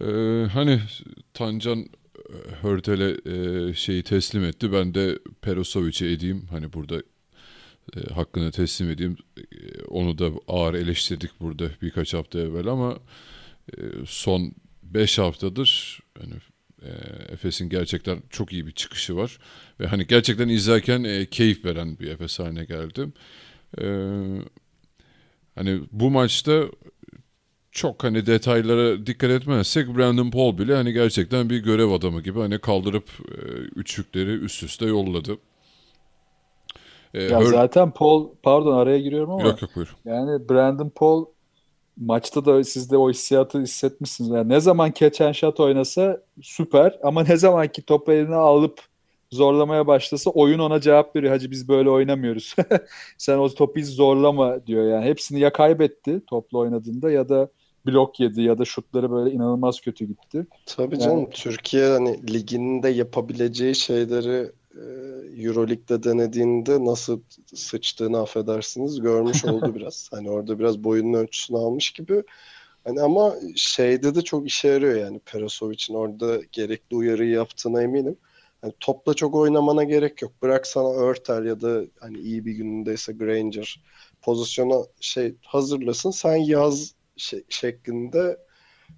[0.00, 0.80] ee, hani
[1.34, 1.86] Tancan e,
[2.62, 4.72] Hörtel'e e, şeyi teslim etti.
[4.72, 6.46] Ben de Perosovic'e edeyim.
[6.50, 7.02] Hani burada
[7.96, 9.16] e, hakkını teslim edeyim.
[9.38, 9.42] E,
[9.88, 12.98] onu da ağır eleştirdik burada birkaç hafta evvel ama
[13.72, 16.34] e, son 5 haftadır hani
[16.82, 16.88] e,
[17.32, 19.38] Efes'in gerçekten çok iyi bir çıkışı var
[19.80, 23.08] ve hani gerçekten izlerken e, keyif veren bir Efes haline geldi.
[23.80, 23.86] E,
[25.54, 26.62] hani bu maçta
[27.70, 32.58] çok hani detaylara dikkat etmezsek Brandon Paul bile hani gerçekten bir görev adamı gibi hani
[32.58, 33.40] kaldırıp e,
[33.76, 35.38] üçlükleri üst üste yolladı.
[37.14, 37.44] E, ya Hör...
[37.44, 39.96] zaten Paul pardon araya giriyorum ama yok, yok, buyur.
[40.04, 41.26] yani Brandon Paul
[41.96, 44.30] maçta da siz de o hissiyatı hissetmişsiniz.
[44.30, 48.80] Yani ne zaman catch and shot oynasa süper ama ne zaman ki topu eline alıp
[49.30, 51.32] zorlamaya başlasa oyun ona cevap veriyor.
[51.32, 52.54] Hacı biz böyle oynamıyoruz.
[53.18, 55.04] Sen o topu hiç zorlama diyor yani.
[55.04, 57.48] Hepsini ya kaybetti toplu oynadığında ya da
[57.86, 60.46] blok yedi ya da şutları böyle inanılmaz kötü gitti.
[60.66, 64.52] Tabii canım yani, Türkiye hani liginde yapabileceği şeyleri
[65.36, 67.20] Euroleague'de denediğinde nasıl
[67.54, 70.08] sıçtığını affedersiniz görmüş oldu biraz.
[70.12, 72.22] Hani orada biraz boyunun ölçüsünü almış gibi.
[72.84, 78.16] Hani ama şeyde de çok işe yarıyor yani Perasovic'in orada gerekli uyarıyı yaptığına eminim.
[78.62, 80.32] Yani topla çok oynamana gerek yok.
[80.42, 83.82] Bırak sana Örtel ya da hani iyi bir günündeyse Granger
[84.22, 86.10] pozisyona şey hazırlasın.
[86.10, 88.38] Sen yaz şey, şeklinde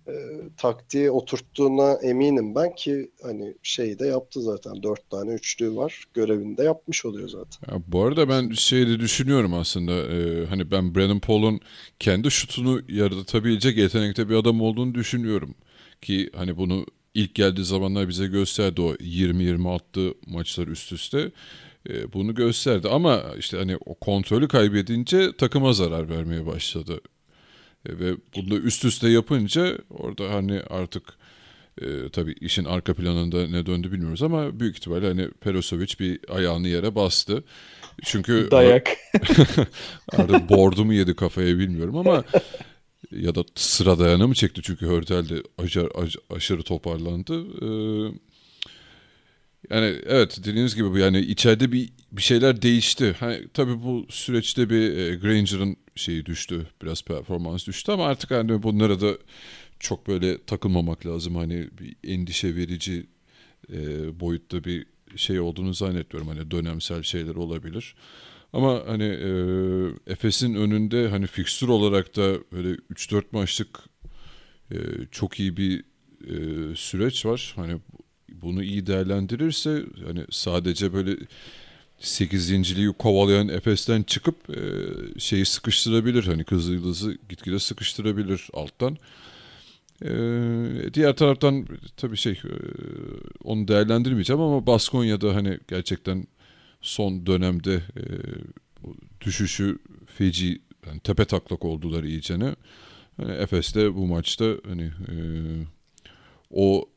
[0.09, 0.13] e,
[0.57, 4.83] taktiği oturttuğuna eminim ben ki hani şeyi de yaptı zaten.
[4.83, 6.05] Dört tane üçlü var.
[6.15, 7.75] Görevini de yapmış oluyor zaten.
[7.75, 9.93] Ya bu arada ben şey de düşünüyorum aslında.
[9.93, 11.61] e, hani ben Brandon Paul'un
[11.99, 15.55] kendi şutunu yaratabilecek yetenekte bir adam olduğunu düşünüyorum.
[16.03, 21.33] Ki hani bunu ilk geldiği zamanlar bize gösterdi o 20-20 attığı maçlar üst üste.
[21.89, 27.01] E, bunu gösterdi ama işte hani o kontrolü kaybedince takıma zarar vermeye başladı.
[27.87, 31.03] E, ve bunu da üst üste yapınca orada hani artık
[31.83, 36.69] e, tabii işin arka planında ne döndü bilmiyoruz ama büyük ihtimalle hani Perosovic bir ayağını
[36.69, 37.45] yere bastı.
[38.05, 38.97] Çünkü Dayak.
[40.13, 42.25] Artık bordu mu yedi kafaya bilmiyorum ama
[43.11, 45.89] ya da sıra dayana mı çekti çünkü Hörtel de aşırı,
[46.31, 47.45] aşırı toparlandı.
[47.63, 48.13] Ee,
[49.71, 53.17] yani evet dediğiniz gibi bu yani içeride bir bir şeyler değişti.
[53.21, 56.67] Hani, tabii bu süreçte bir e, Granger'ın şeyi düştü.
[56.83, 59.19] Biraz performans düştü ama artık hani bunlara da
[59.81, 61.37] çok böyle takılmamak lazım.
[61.37, 63.07] Hani bir endişe verici
[63.73, 63.77] e,
[64.21, 66.29] boyutta bir şey olduğunu zannetmiyorum.
[66.29, 67.95] Hani dönemsel şeyler olabilir.
[68.53, 69.31] Ama hani e,
[70.13, 73.81] Efes'in önünde hani fikstür olarak da böyle 3-4 maçlık
[74.71, 74.77] e,
[75.11, 75.85] çok iyi bir
[76.25, 76.35] e,
[76.77, 77.53] süreç var.
[77.57, 77.81] Hani
[78.43, 81.17] bunu iyi değerlendirirse hani sadece böyle
[82.01, 84.61] 8.liği kovalayan Efes'ten çıkıp e,
[85.21, 86.25] şeyi sıkıştırabilir.
[86.25, 88.97] Hani Kızıldız'ı gitgide sıkıştırabilir alttan.
[90.05, 90.11] E,
[90.95, 92.55] diğer taraftan tabii şey e,
[93.45, 96.27] onu değerlendirmeyeceğim ama Baskonya'da hani gerçekten
[96.81, 98.05] son dönemde e,
[99.21, 102.57] düşüşü feci yani tepe taklak oldular iyicene.
[103.17, 105.15] Hani Efes'te bu maçta hani e,
[106.51, 106.89] o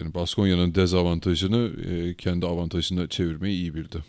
[0.00, 4.04] yani Baskonya'nın dezavantajını e, kendi avantajına çevirmeyi iyi bildi.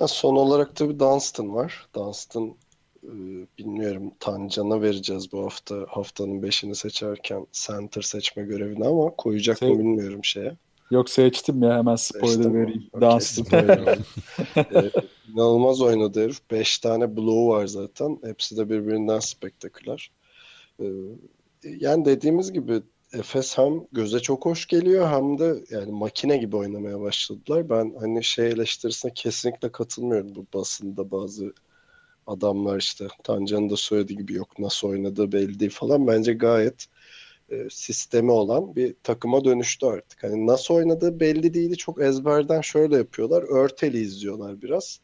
[0.00, 1.86] Ya son olarak da bir Dunstan var.
[1.94, 2.54] Dunstan
[3.04, 3.12] e,
[3.58, 9.78] bilmiyorum Tancan'a vereceğiz bu hafta haftanın beşini seçerken center seçme görevini ama koyacak Şey- mı
[9.78, 10.56] bilmiyorum şeye.
[10.90, 12.90] Yok seçtim ya hemen spoiler Seçtim vereyim.
[12.92, 13.68] Okey, Dunstan.
[14.56, 14.90] Ee,
[15.32, 16.38] inanılmaz oynadı herif.
[16.50, 18.18] Beş tane blow var zaten.
[18.24, 20.10] Hepsi de birbirinden spektaküler.
[20.80, 20.84] Ee,
[21.64, 27.00] yani dediğimiz gibi Efes hem göze çok hoş geliyor hem de yani makine gibi oynamaya
[27.00, 27.70] başladılar.
[27.70, 31.52] Ben hani şey eleştirisine kesinlikle katılmıyorum bu basında bazı
[32.26, 36.06] adamlar işte Tancan'ın da söylediği gibi yok nasıl oynadığı belli değil falan.
[36.06, 36.86] Bence gayet
[37.50, 40.24] e, sistemi olan bir takıma dönüştü artık.
[40.24, 41.76] Hani nasıl oynadığı belli değildi.
[41.76, 43.42] Çok ezberden şöyle yapıyorlar.
[43.42, 45.00] Örteli izliyorlar biraz.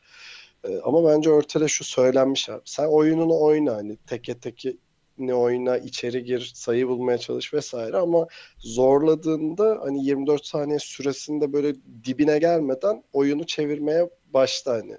[0.65, 2.63] E, ama bence Örtel'e şu söylenmiş abi.
[2.65, 4.77] Sen oyununu oyna hani teke teke
[5.19, 8.27] ne oyna, içeri gir, sayı bulmaya çalış vesaire ama
[8.59, 14.93] zorladığında hani 24 saniye süresinde böyle dibine gelmeden oyunu çevirmeye başla hani.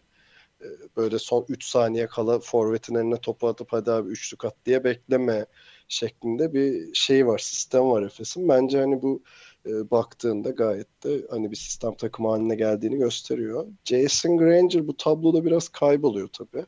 [0.62, 0.66] E,
[0.98, 5.46] Böyle son 3 saniye kala forvetin eline topu atıp hadi abi üçlük at diye bekleme
[5.88, 8.50] şeklinde bir şey var, sistem var Efes'in.
[8.50, 9.24] Bence hani bu
[9.66, 13.68] e, baktığında gayet de hani bir sistem takımı haline geldiğini gösteriyor.
[13.86, 16.66] Jason Granger bu tabloda biraz kayboluyor tabii.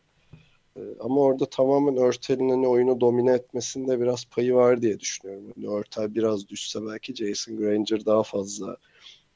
[0.78, 5.54] E, ama orada tamamen Örtel'in hani oyunu domine etmesinde biraz payı var diye düşünüyorum.
[5.56, 8.78] Hani Örtel biraz düşse belki Jason Granger daha fazla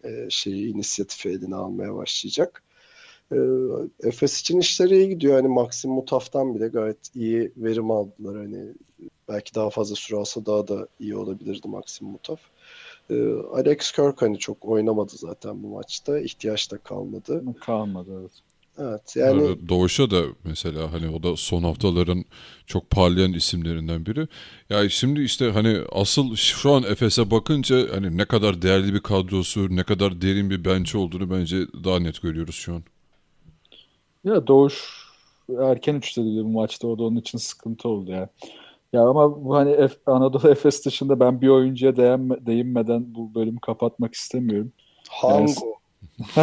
[0.04, 2.63] e, şeyi inisiyatifi eline almaya başlayacak.
[3.32, 3.38] E,
[4.04, 5.34] Efes için işleri iyi gidiyor.
[5.34, 8.38] Hani Maxim Mutaf'tan bile gayet iyi verim aldılar.
[8.38, 8.65] Hani
[9.30, 12.39] belki daha fazla süre alsa daha da iyi olabilirdi Maxim Mutaf.
[13.10, 13.15] E,
[13.54, 16.19] Alex Kirk hani çok oynamadı zaten bu maçta.
[16.19, 17.43] İhtiyaç da kalmadı.
[17.62, 18.32] Kalmadı evet.
[18.79, 19.69] Evet yani Yani...
[19.69, 22.25] Doğuş'a da mesela hani o da son haftaların
[22.65, 24.27] çok parlayan isimlerinden biri.
[24.69, 29.75] Ya şimdi işte hani asıl şu an Efes'e bakınca hani ne kadar değerli bir kadrosu,
[29.75, 32.83] ne kadar derin bir bench olduğunu bence daha net görüyoruz şu an.
[34.23, 35.05] Ya Doğuş
[35.59, 38.29] erken üçledi bu maçta o da onun için sıkıntı oldu ya.
[38.93, 43.59] Ya ama bu hani F- Anadolu Efes dışında ben bir oyuncuya değinme, değinmeden bu bölümü
[43.61, 44.73] kapatmak istemiyorum.
[45.09, 45.78] Hango, Ya- Ah,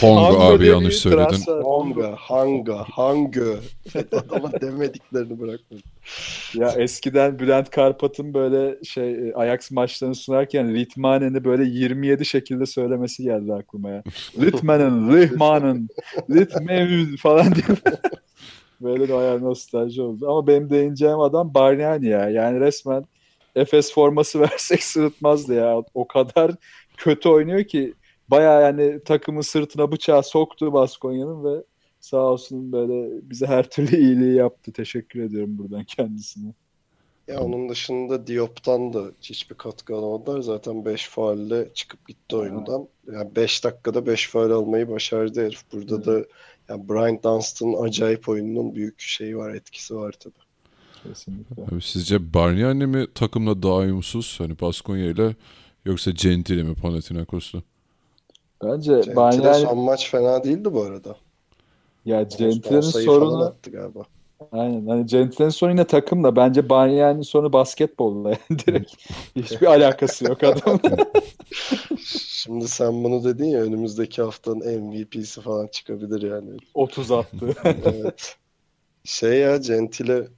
[0.00, 1.24] Hongo abi yanlış söyledin.
[1.24, 1.62] transfer.
[1.62, 3.56] Hanga, Hanga, Hangö.
[4.12, 5.82] Adama demediklerini bırakmadım.
[6.54, 13.22] Ya eskiden Bülent Karpat'ın böyle şey e, Ajax maçlarını sunarken Ritmanen'i böyle 27 şekilde söylemesi
[13.22, 14.02] geldi aklıma ya.
[14.40, 15.88] Ritmanen, Rihmanen,
[16.30, 17.64] Ritmen falan diye.
[18.80, 20.30] böyle de bayağı nostalji oldu.
[20.30, 22.28] Ama benim değineceğim adam Bargnani ya.
[22.30, 23.04] Yani resmen
[23.56, 25.82] Efes forması versek sırıtmazdı ya.
[25.94, 26.50] O kadar
[26.96, 27.94] kötü oynuyor ki
[28.28, 31.64] bayağı yani takımın sırtına bıçağı soktu Baskonya'nın ve
[32.00, 34.72] sağ olsun böyle bize her türlü iyiliği yaptı.
[34.72, 36.52] Teşekkür ediyorum buradan kendisine.
[37.28, 40.40] Ya onun dışında Diop'tan da hiçbir katkı alamadılar.
[40.40, 42.88] Zaten 5 faulle çıkıp gitti oyundan.
[43.12, 45.62] Yani 5 dakikada 5 faul almayı başardı herif.
[45.72, 46.24] Burada da
[46.68, 50.34] yani Brian Dunstan'ın acayip oyununun büyük şeyi var, etkisi var tabii.
[51.02, 51.62] Kesinlikle.
[51.62, 55.34] Abi sizce Bargnani mi takımla daha uyumsuz hani Baskonya ile
[55.84, 57.58] yoksa Gentile mi Panathinaikos'ta?
[58.64, 61.16] Bence Gentile Bargnani son maç fena değildi bu arada.
[62.04, 64.02] ya Gentile'nin sorunu attı galiba.
[64.52, 68.92] aynen hani Gentile'nin sorunu yine takımla bence Bargnani'nin sorunu basketbolla yani direkt
[69.36, 70.80] hiçbir alakası yok adamın.
[72.28, 76.50] Şimdi sen bunu dedin ya önümüzdeki haftanın MVP'si falan çıkabilir yani.
[76.74, 77.54] 30 attı.
[77.84, 78.36] Evet.
[79.04, 80.28] Şey ya Gentile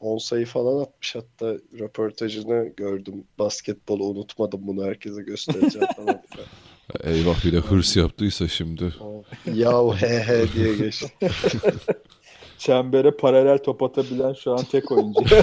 [0.00, 3.24] 10 sayı falan atmış hatta röportajını gördüm.
[3.38, 6.22] Basketbolu unutmadım bunu herkese göstereceğim falan.
[7.04, 8.94] Eyvah bir de hırs yaptıysa şimdi.
[9.54, 11.12] Yav he he diye geçti.
[12.58, 15.20] Çembere paralel top atabilen şu an tek oyuncu.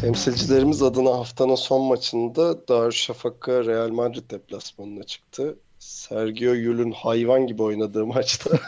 [0.00, 5.56] Temsilcilerimiz adına haftanın son maçında Darüşşafaka Real Madrid deplasmanına çıktı.
[5.78, 8.50] Sergio Yul'ün hayvan gibi oynadığı maçta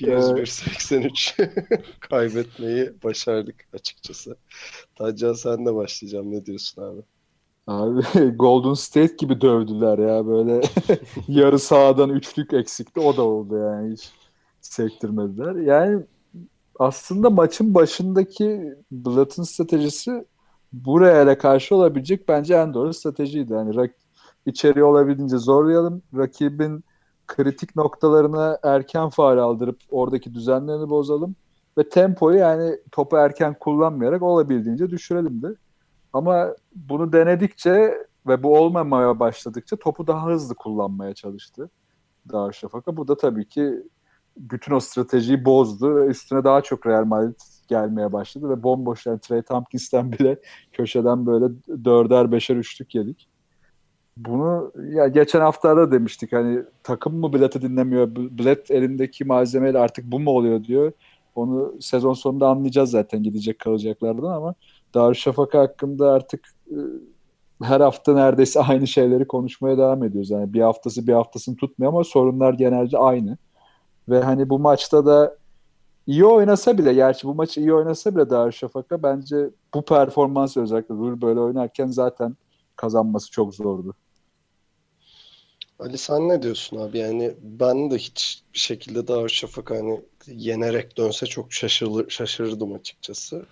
[0.00, 4.36] 101-83 kaybetmeyi başardık açıkçası.
[4.94, 6.32] Tacan sen de başlayacağım.
[6.32, 7.02] Ne diyorsun abi?
[7.66, 8.02] Abi
[8.36, 10.60] Golden State gibi dövdüler ya böyle
[11.28, 14.10] yarı sahadan üçlük eksikti o da oldu yani hiç
[14.60, 15.54] sektirmediler.
[15.54, 16.02] Yani
[16.78, 20.24] aslında maçın başındaki Blatt'ın stratejisi
[20.72, 23.52] buraya karşı olabilecek bence en doğru stratejiydi.
[23.52, 24.01] Yani rak-
[24.46, 26.02] içeriye olabildiğince zorlayalım.
[26.16, 26.84] Rakibin
[27.26, 31.36] kritik noktalarına erken faal aldırıp oradaki düzenlerini bozalım.
[31.78, 35.54] Ve tempoyu yani topu erken kullanmayarak olabildiğince düşürelim de.
[36.12, 41.70] Ama bunu denedikçe ve bu olmamaya başladıkça topu daha hızlı kullanmaya çalıştı
[42.32, 42.96] Darüşşafaka.
[42.96, 43.82] Bu da tabii ki
[44.36, 49.42] bütün o stratejiyi bozdu üstüne daha çok Real Madrid gelmeye başladı ve bomboş yani Trey
[49.42, 50.40] Tompkins'ten bile
[50.72, 51.46] köşeden böyle
[51.84, 53.28] dörder beşer üçlük yedik.
[54.16, 60.20] Bunu ya geçen haftalarda demiştik hani takım mı Blatt'ı dinlemiyor, Blatt elindeki malzemeyle artık bu
[60.20, 60.92] mu oluyor diyor.
[61.34, 64.54] Onu sezon sonunda anlayacağız zaten gidecek kalacaklardan ama
[64.94, 66.76] Darüşşafaka hakkında artık e,
[67.62, 70.30] her hafta neredeyse aynı şeyleri konuşmaya devam ediyoruz.
[70.30, 73.38] Yani bir haftası bir haftasını tutmuyor ama sorunlar genelde aynı.
[74.08, 75.36] Ve hani bu maçta da
[76.06, 81.20] iyi oynasa bile, gerçi bu maçı iyi oynasa bile Darüşşafaka bence bu performans özellikle Rul
[81.20, 82.36] böyle oynarken zaten
[82.76, 83.94] kazanması çok zordu.
[85.82, 86.98] Ali sen ne diyorsun abi?
[86.98, 93.46] Yani ben de hiç bir şekilde Darüşşafaka hani yenerek dönse çok şaşırır, şaşırırdım açıkçası.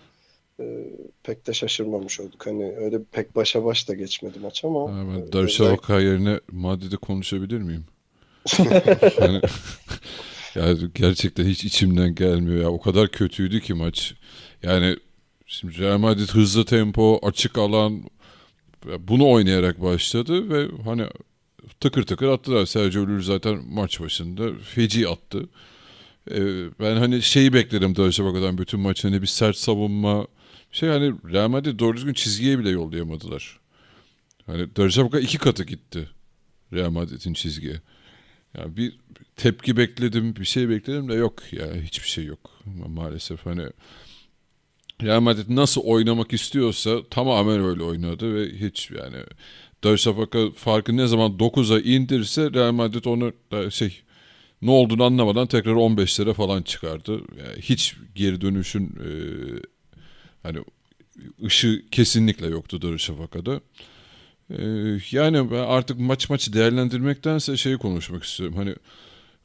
[0.61, 0.85] Ee,
[1.23, 2.47] pek de şaşırmamış olduk.
[2.47, 6.97] Hani öyle pek başa baş da geçmedi maç ama Ha, e, ben Darüşşafaka yerine Madrid'i
[6.97, 7.85] konuşabilir miyim?
[9.21, 9.41] yani,
[10.55, 12.71] yani gerçekten hiç içimden gelmiyor ya.
[12.71, 14.15] O kadar kötüydü ki maç.
[14.63, 14.97] Yani
[15.47, 18.03] şimdi Real Madrid hızlı tempo, açık alan
[18.99, 21.07] bunu oynayarak başladı ve hani
[21.81, 22.67] tıkır tıkır attılar.
[22.67, 25.49] Sergio Llull zaten maç başında feci attı.
[26.31, 26.41] Ee,
[26.81, 30.27] ben hani şeyi bekledim Darüşşafaka'dan bütün maç hani bir sert savunma
[30.73, 33.61] şey hani Real Madrid doğru düzgün çizgiye bile yollayamadılar.
[34.47, 36.09] Hani Darüşşafaka iki katı gitti
[36.73, 37.81] Real Madrid'in çizgiye.
[38.59, 38.99] Yani bir
[39.37, 42.51] tepki bekledim, bir şey bekledim de yok ya hiçbir şey yok
[42.87, 43.47] maalesef.
[43.47, 43.67] Hani
[45.03, 49.17] Real Madrid nasıl oynamak istiyorsa tamamen öyle oynadı ve hiç yani
[49.85, 53.33] Darüşşafaka farkı ne zaman 9'a indirse Real Madrid onu
[53.71, 54.03] şey
[54.63, 57.13] ne olduğunu anlamadan tekrar 15'lere falan çıkardı.
[57.13, 59.11] Yani hiç geri dönüşün e,
[60.43, 60.59] hani
[61.45, 63.61] ışığı kesinlikle yoktu Darüşşafaka'da.
[64.51, 64.63] E,
[65.11, 68.57] yani ben artık maç maçı değerlendirmektense şeyi konuşmak istiyorum.
[68.57, 68.75] Hani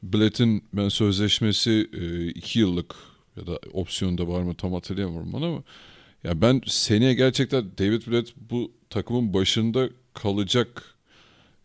[0.02, 1.80] Blatt'in ben sözleşmesi
[2.34, 2.94] 2 yıllık
[3.36, 5.62] ya da opsiyonda var mı tam hatırlayamıyorum onu ama
[6.24, 10.96] ya ben seneye gerçekten David Blatt bu takımın başında kalacak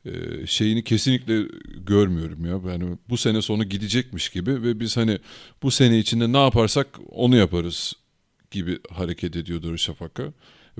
[0.05, 0.11] e,
[0.47, 1.43] şeyini kesinlikle
[1.85, 2.71] görmüyorum ya.
[2.71, 5.19] Yani bu sene sonu gidecekmiş gibi ve biz hani
[5.63, 7.93] bu sene içinde ne yaparsak onu yaparız
[8.51, 10.33] gibi hareket ediyor Darüşşafaka.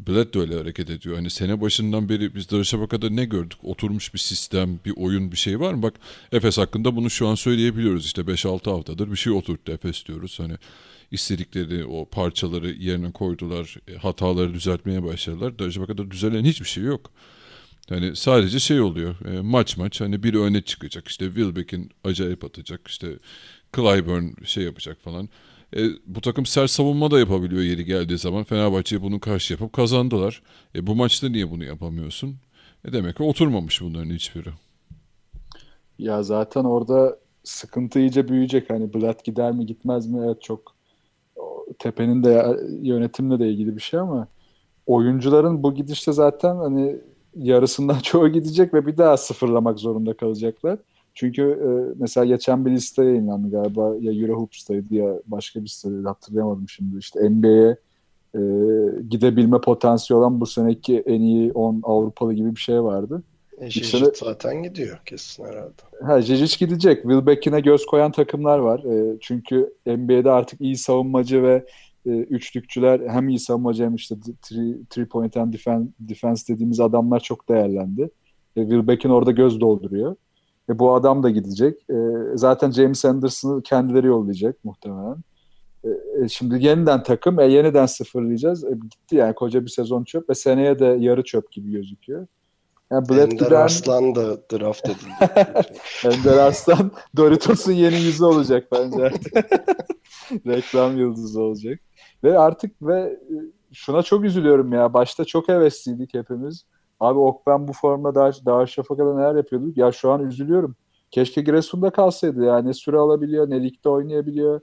[0.07, 1.15] Blatt de öyle hareket ediyor.
[1.15, 3.57] Hani sene başından beri biz Darüşşafaka'da ne gördük?
[3.63, 5.83] Oturmuş bir sistem, bir oyun, bir şey var mı?
[5.83, 5.93] Bak
[6.31, 8.05] Efes hakkında bunu şu an söyleyebiliyoruz.
[8.05, 10.39] İşte 5-6 haftadır bir şey oturttu Efes diyoruz.
[10.39, 10.53] Hani
[11.11, 13.77] istedikleri o parçaları yerine koydular.
[14.01, 15.59] Hataları düzeltmeye başladılar.
[15.59, 17.11] Darüşşafaka'da düzelen hiçbir şey yok.
[17.89, 19.15] Yani sadece şey oluyor.
[19.25, 21.07] E, maç maç hani biri öne çıkacak.
[21.07, 22.87] İşte Wilbeck'in acayip atacak.
[22.87, 23.07] İşte
[23.75, 25.29] Clyburn şey yapacak falan.
[25.77, 28.43] E, bu takım sert savunma da yapabiliyor yeri geldiği zaman.
[28.43, 30.41] Fenerbahçe'ye bunu karşı yapıp kazandılar.
[30.75, 32.35] E, bu maçta niye bunu yapamıyorsun?
[32.85, 34.49] E, demek ki oturmamış bunların hiçbiri.
[35.99, 38.69] Ya zaten orada sıkıntı iyice büyüyecek.
[38.69, 40.21] Hani Blatt gider mi gitmez mi?
[40.25, 40.75] Evet çok
[41.79, 44.27] tepenin de yönetimle de ilgili bir şey ama
[44.85, 46.97] oyuncuların bu gidişte zaten hani
[47.35, 50.79] yarısından çoğu gidecek ve bir daha sıfırlamak zorunda kalacaklar.
[51.13, 56.69] Çünkü e, mesela geçen bir liste yayınlandı galiba ya Eurohoops'taydı ya başka bir sitede hatırlayamadım
[56.69, 56.97] şimdi.
[56.97, 57.77] İşte NBA'ye
[58.35, 58.41] e,
[59.09, 63.23] gidebilme potansiyeli olan bu seneki en iyi 10 Avrupalı gibi bir şey vardı.
[63.57, 65.73] E, Jijic zaten gidiyor kesin herhalde.
[66.05, 67.01] Ha, Jijic gidecek.
[67.01, 68.79] Will Beck'ine göz koyan takımlar var.
[68.83, 71.65] E, çünkü NBA'de artık iyi savunmacı ve
[72.05, 77.19] e, üçlükçüler hem iyi savunmacı hem işte three, three point and defense, defense dediğimiz adamlar
[77.19, 78.09] çok değerlendi.
[78.55, 80.15] E, Will Beck'in orada göz dolduruyor.
[80.71, 81.89] E, bu adam da gidecek.
[81.89, 81.95] E,
[82.35, 85.17] zaten James Anderson'ı kendileri yollayacak muhtemelen.
[85.83, 88.63] E, e, şimdi yeniden takım, e, yeniden sıfırlayacağız.
[88.63, 92.27] E, gitti yani koca bir sezon çöp ve seneye de yarı çöp gibi gözüküyor.
[92.91, 93.61] Yani Brad Ender Giden...
[93.61, 95.31] Arslan da draft edildi.
[96.05, 99.33] Ender Arslan Doritos'un yeni yüzü olacak bence artık.
[100.47, 101.79] Reklam yıldızı olacak.
[102.23, 103.35] Ve artık ve e,
[103.73, 104.93] şuna çok üzülüyorum ya.
[104.93, 106.65] Başta çok hevesliydik hepimiz.
[107.01, 109.77] Abi Okben bu formda daha, daha Şafaka'da neler yapıyorduk?
[109.77, 110.75] Ya şu an üzülüyorum.
[111.11, 112.57] Keşke Giresun'da kalsaydı ya.
[112.57, 114.61] Ne süre alabiliyor ne ligde oynayabiliyor.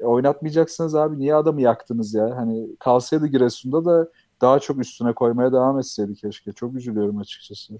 [0.00, 1.18] E, oynatmayacaksınız abi.
[1.18, 2.36] Niye adamı yaktınız ya?
[2.36, 4.10] Hani kalsaydı Giresun'da da
[4.40, 6.52] daha çok üstüne koymaya devam etseydi keşke.
[6.52, 7.74] Çok üzülüyorum açıkçası.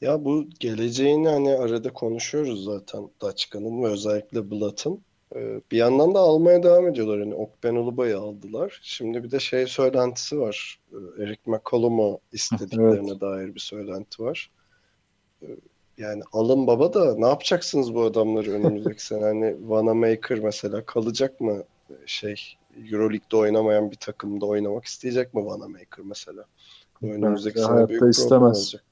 [0.00, 5.00] Ya bu geleceğini hani arada konuşuyoruz zaten Daçka'nın ve özellikle Blatt'ın.
[5.34, 7.20] Ee, bir yandan da almaya devam ediyorlar.
[7.20, 8.80] Hani Okben Ulubay'ı aldılar.
[8.82, 10.80] Şimdi bir de şey söylentisi var.
[10.92, 13.20] Ee, Eric McCollum'u istediklerine evet.
[13.20, 14.50] dair bir söylenti var.
[15.42, 15.46] Ee,
[15.98, 19.24] yani alın baba da ne yapacaksınız bu adamları önümüzdeki sene?
[19.24, 21.62] Hani Vanamaker mesela kalacak mı
[22.06, 22.56] şey
[22.92, 26.44] Euroleague'de oynamayan bir takımda oynamak isteyecek mi Vanamaker mesela?
[27.02, 28.58] Önümüzdeki sene hayatta büyük istemez.
[28.58, 28.84] olacak.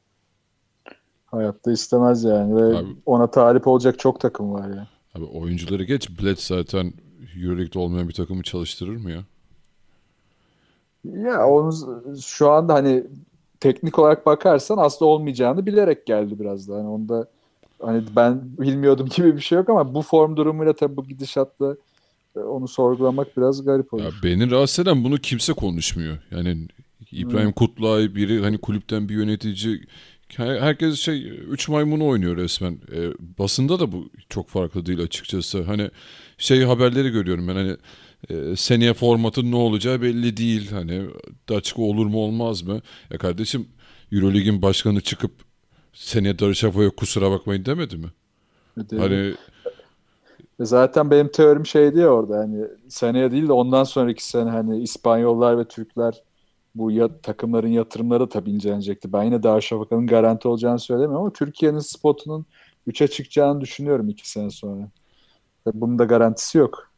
[1.27, 4.89] Hayatta istemez yani ve Abi, ona talip olacak çok takım var yani.
[5.15, 6.11] Abi oyuncuları geç.
[6.23, 6.93] Bled zaten
[7.43, 9.25] Euroleague'de olmayan bir takımı çalıştırır mı ya?
[11.05, 11.73] Ya onu
[12.23, 13.05] şu anda hani
[13.61, 16.75] teknik olarak bakarsan aslında olmayacağını bilerek geldi biraz da.
[16.75, 17.29] Hani onda
[17.83, 21.77] hani ben bilmiyordum gibi bir şey yok ama bu form durumuyla tabii bu gidişatla
[22.37, 24.03] e, onu sorgulamak biraz garip olur.
[24.03, 26.19] Ya beni rahatsız eden bunu kimse konuşmuyor.
[26.31, 26.69] Yani
[27.13, 27.53] İbrahim hmm.
[27.53, 29.81] Kutlay biri hani kulüpten bir yönetici
[30.39, 32.73] herkes şey üç maymunu oynuyor resmen.
[32.73, 35.63] E, basında da bu çok farklı değil açıkçası.
[35.63, 35.91] Hani
[36.39, 37.77] şey haberleri görüyorum ben hani
[38.31, 40.71] e, seneye formatın ne olacağı belli değil.
[40.71, 41.07] Hani
[41.51, 42.81] açık olur mu olmaz mı?
[43.11, 43.69] Ya kardeşim
[44.13, 45.33] Eurolig'in başkanı çıkıp
[45.93, 48.09] seneye Darüşşafaka'ya kusura bakmayın demedi mi?
[48.77, 49.35] Değil hani mi?
[50.61, 55.59] Zaten benim teorim şeydi ya orada hani seneye değil de ondan sonraki sene hani İspanyollar
[55.59, 56.23] ve Türkler
[56.75, 59.13] bu ya, takımların yatırımları tabii incelenecekti.
[59.13, 62.47] Ben yine Darüşşafaka'nın garanti olacağını söylemiyorum ama Türkiye'nin spotunun
[62.89, 64.91] 3'e çıkacağını düşünüyorum iki sene sonra.
[65.75, 66.91] Bunun da garantisi yok.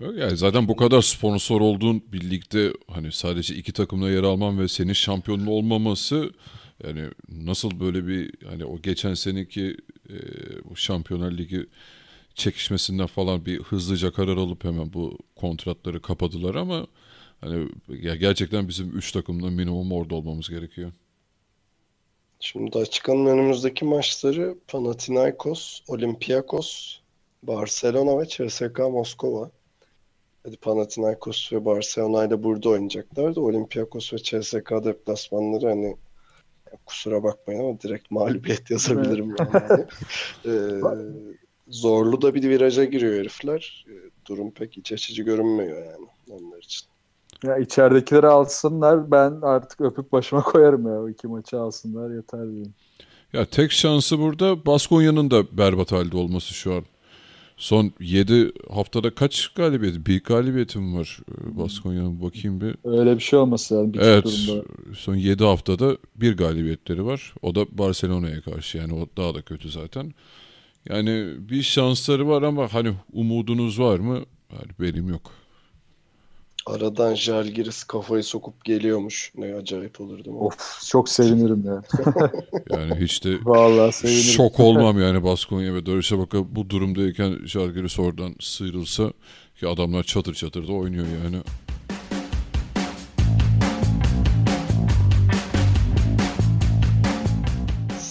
[0.00, 4.68] Yani zaten bu kadar sponsor olduğun bir ligde hani sadece iki takımla yer alman ve
[4.68, 6.30] senin şampiyonun olmaması
[6.84, 9.76] yani nasıl böyle bir hani o geçen seneki
[10.10, 10.14] e,
[10.70, 11.66] bu Şampiyonlar Ligi
[12.34, 16.86] çekişmesinden falan bir hızlıca karar alıp hemen bu kontratları kapadılar ama
[17.42, 20.92] hani ya gerçekten bizim 3 takımda minimum orada olmamız gerekiyor.
[22.40, 26.98] Şimdi açıkanın önümüzdeki maçları Panathinaikos, Olympiakos,
[27.42, 29.50] Barcelona ve CSKA Moskova.
[30.44, 35.96] Hadi Panathinaikos ve Barcelona ile burada oynayacaklar da Olympiakos ve CSKA deplasmanları hani
[36.86, 39.84] kusura bakmayın ama direkt mağlubiyet yazabilirim yani.
[40.46, 40.80] ee,
[41.68, 43.86] zorlu da bir viraja giriyor herifler.
[43.88, 46.91] Ee, durum pek iç açıcı görünmüyor yani onlar için.
[47.44, 51.02] Ya içeridekileri alsınlar ben artık öpüp başıma koyarım ya.
[51.02, 52.74] O iki maçı alsınlar yeter diyeyim.
[53.32, 56.84] Ya tek şansı burada Baskonya'nın da berbat halde olması şu an.
[57.56, 60.06] Son 7 haftada kaç galibiyet?
[60.06, 62.76] Bir galibiyetim var e, Baskonya'nın bakayım bir.
[62.84, 63.92] Öyle bir şey olması lazım.
[64.00, 64.24] Evet.
[64.24, 64.64] Durumda.
[64.94, 67.34] Son 7 haftada bir galibiyetleri var.
[67.42, 70.12] O da Barcelona'ya karşı yani o daha da kötü zaten.
[70.88, 74.14] Yani bir şansları var ama hani umudunuz var mı?
[74.52, 75.41] Yani benim yok.
[76.66, 79.32] Aradan Jalgiris kafayı sokup geliyormuş.
[79.36, 80.42] Ne acayip olur değil mi?
[80.42, 81.82] Of çok sevinirim ya.
[82.70, 84.22] yani hiç de Vallahi sevinirim.
[84.22, 89.12] şok olmam yani Baskonya ve Darüşşafaka bu durumdayken Jalgiris oradan sıyrılsa
[89.60, 91.36] ki adamlar çatır çatır da oynuyor yani.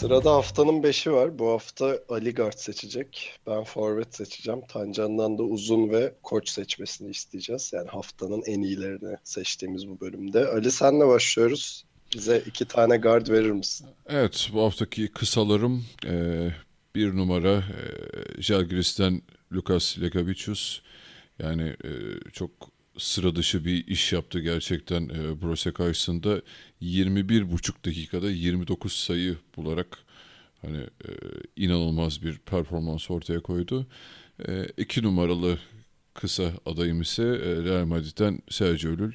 [0.01, 1.39] Sırada haftanın 5'i var.
[1.39, 3.39] Bu hafta Ali Guard seçecek.
[3.47, 4.61] Ben forvet seçeceğim.
[4.67, 7.71] Tancan'dan da uzun ve koç seçmesini isteyeceğiz.
[7.73, 10.47] Yani haftanın en iyilerini seçtiğimiz bu bölümde.
[10.47, 11.85] Ali senle başlıyoruz.
[12.15, 13.87] Bize iki tane guard verir misin?
[14.09, 16.47] Evet bu haftaki kısalarım e,
[16.95, 19.21] bir numara e, Žalgiris'ten
[19.53, 20.81] Lukas Lekavicius.
[21.39, 21.89] Yani e,
[22.33, 22.51] çok
[23.01, 26.41] sıra dışı bir iş yaptı gerçekten e, Brose karşısında
[26.81, 29.97] 21,5 dakikada 29 sayı bularak
[30.61, 31.09] hani e,
[31.55, 33.87] inanılmaz bir performans ortaya koydu.
[34.47, 35.59] E, iki numaralı
[36.13, 39.11] kısa adayım ise e, Real Madrid'den Sergio Llull.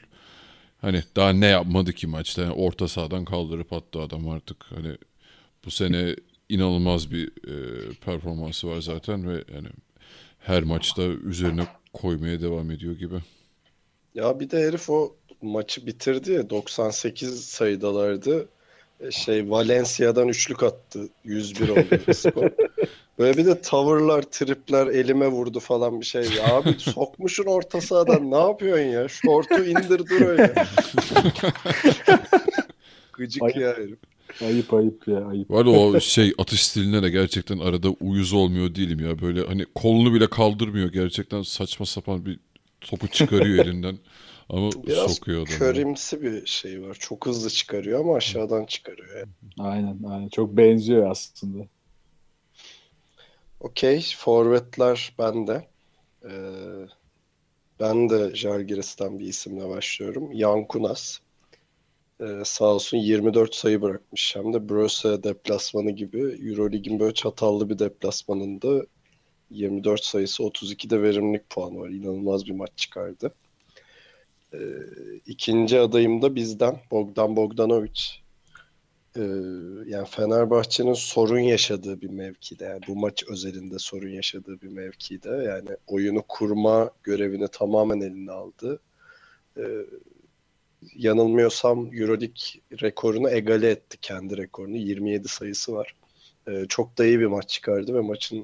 [0.80, 2.42] Hani daha ne yapmadı ki maçta?
[2.42, 4.64] Yani orta sahadan kaldırıp attı adam artık.
[4.64, 4.96] Hani
[5.64, 6.16] bu sene
[6.48, 7.54] inanılmaz bir e,
[7.94, 9.68] performansı var zaten ve yani
[10.38, 13.16] her maçta üzerine koymaya devam ediyor gibi.
[14.16, 18.48] Ya bir de herif o maçı bitirdi ya 98 sayıdalardı.
[19.00, 21.08] E, Şey Valencia'dan üçlük attı.
[21.24, 22.50] 101 oldu skor.
[23.18, 26.28] Böyle bir de tavırlar, tripler elime vurdu falan bir şey.
[26.44, 29.08] Abi sokmuşun orta sahadan ne yapıyorsun ya?
[29.08, 30.54] Şortu indir dur öyle.
[33.12, 33.98] Gıcık Ay- ya herif.
[34.42, 35.50] Ayıp ayıp ya ayıp.
[35.50, 39.20] Var o şey atış stiline de gerçekten arada uyuz olmuyor değilim ya.
[39.20, 40.92] Böyle hani kolunu bile kaldırmıyor.
[40.92, 42.38] Gerçekten saçma sapan bir
[42.86, 43.98] topu çıkarıyor elinden.
[44.48, 45.58] Ama Biraz sokuyor adamı.
[45.58, 46.96] körimsi bir şey var.
[47.00, 49.16] Çok hızlı çıkarıyor ama aşağıdan çıkarıyor.
[49.18, 49.28] Yani.
[49.58, 50.28] Aynen aynen.
[50.28, 51.66] Çok benziyor aslında.
[53.60, 54.06] Okey.
[54.16, 55.68] Forvetler bende.
[56.24, 56.30] Ee,
[57.80, 60.34] ben de Žalgiris'ten bir isimle başlıyorum.
[60.34, 61.18] Jan Kunas.
[62.20, 64.36] Ee, sağ olsun 24 sayı bırakmış.
[64.36, 68.86] Hem de Brose deplasmanı gibi Eurolig'in böyle çatallı bir deplasmanında
[69.50, 71.88] 24 sayısı 32'de verimlilik puanı var.
[71.88, 73.34] İnanılmaz bir maç çıkardı.
[74.54, 74.58] Ee,
[75.26, 78.00] ikinci adayım da bizden Bogdan Bogdanovic.
[79.16, 79.20] Ee,
[79.86, 85.68] yani Fenerbahçe'nin sorun yaşadığı bir mevkide yani bu maç özelinde sorun yaşadığı bir mevkide yani
[85.86, 88.80] oyunu kurma görevini tamamen eline aldı.
[89.56, 89.62] Ee,
[90.94, 95.94] yanılmıyorsam Euroleague rekorunu egale etti kendi rekorunu 27 sayısı var.
[96.48, 98.42] Ee, çok da iyi bir maç çıkardı ve maçın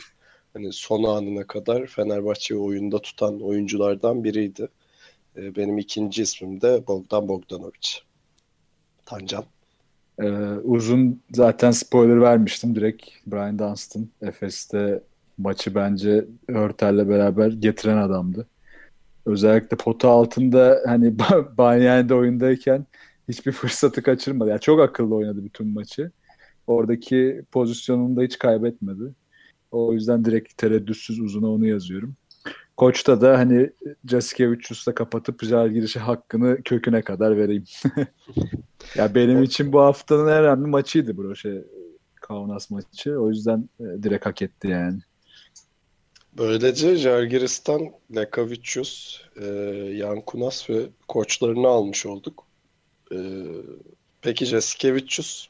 [0.55, 4.69] hani son anına kadar Fenerbahçe'yi oyunda tutan oyunculardan biriydi.
[5.37, 7.89] Ee, benim ikinci ismim de Bogdan Bogdanovic.
[9.07, 9.45] Tancan.
[10.19, 10.29] Ee,
[10.65, 12.75] uzun zaten spoiler vermiştim.
[12.75, 15.03] Direkt Brian Dunstan Efes'te
[15.39, 18.47] maçı bence Hörtel'le beraber getiren adamdı.
[19.27, 21.19] Özellikle pota altında hani
[21.59, 22.87] Banyan'da oyundayken
[23.29, 24.51] hiçbir fırsatı kaçırmadı.
[24.51, 26.11] Yani çok akıllı oynadı bütün maçı.
[26.67, 29.15] Oradaki pozisyonunu da hiç kaybetmedi.
[29.73, 32.17] O yüzden direkt tereddütsüz uzuna onu yazıyorum.
[32.77, 33.71] Koç'ta da hani
[34.11, 37.65] Jasikevicius'la kapatıp girişi hakkını köküne kadar vereyim.
[38.97, 41.63] ya benim için bu haftanın en önemli maçıydı bu şey
[42.15, 43.21] Kaunas maçı.
[43.21, 45.01] O yüzden e, direkt hak etti yani.
[46.39, 49.47] Böylece Žalgiris'ten Lekavicius, e,
[49.95, 52.47] Yankunas ve koçlarını almış olduk.
[53.13, 53.17] E,
[54.23, 55.49] peki Jasikevicius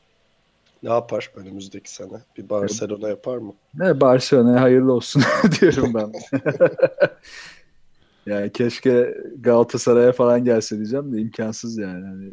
[0.83, 2.23] ne yapar önümüzdeki sene?
[2.37, 3.53] Bir Barcelona yapar mı?
[3.75, 5.23] Ne Barcelona'ya hayırlı olsun
[5.61, 6.13] diyorum ben.
[8.33, 12.07] yani keşke Galatasaray'a falan gelse diyeceğim de imkansız yani.
[12.07, 12.31] Hani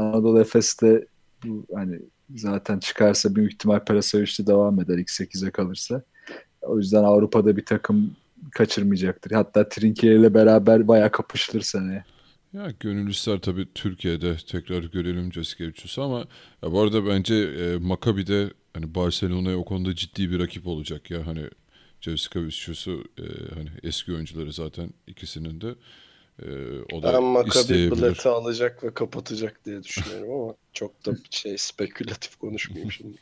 [0.00, 1.06] Anadolu Efes'te
[1.44, 2.00] bu hani
[2.34, 6.02] zaten çıkarsa büyük ihtimal Perasavic'te devam eder X8'e kalırsa.
[6.62, 8.16] O yüzden Avrupa'da bir takım
[8.50, 9.30] kaçırmayacaktır.
[9.30, 12.04] Hatta Trinkier ile beraber bayağı kapışılır seneye.
[12.54, 16.18] Ya gönül ister tabii Türkiye'de tekrar görelim Jasikevicius'u ama
[16.62, 21.10] ya bu arada bence e, Maccabi'de hani Barcelona'ya o konuda ciddi bir rakip olacak.
[21.10, 21.48] Ya hani
[22.00, 25.74] Jasikevicius'u e, hani eski oyuncuları zaten ikisinin de
[26.42, 26.46] e,
[26.92, 32.36] o da Ben Maccabi bileti alacak ve kapatacak diye düşünüyorum ama çok da şey spekülatif
[32.36, 33.18] konuşmayayım şimdi.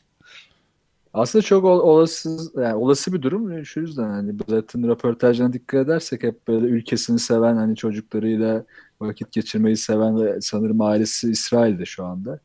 [1.12, 3.64] Aslında çok ol- olası yani olası bir durum.
[3.64, 8.64] Şu yüzden hani Blatt'ın röportajlarına dikkat edersek hep böyle ülkesini seven hani çocuklarıyla
[9.08, 12.40] vakit geçirmeyi seven ve sanırım ailesi İsrail'de şu anda.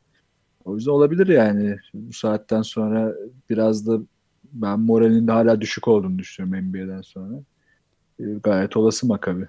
[0.65, 3.13] O yüzden olabilir yani bu saatten sonra
[3.49, 3.99] biraz da
[4.43, 7.35] ben moralinin de hala düşük olduğunu düşünüyorum NBA'den sonra.
[8.19, 9.47] Ee, Gayet olası Makabi.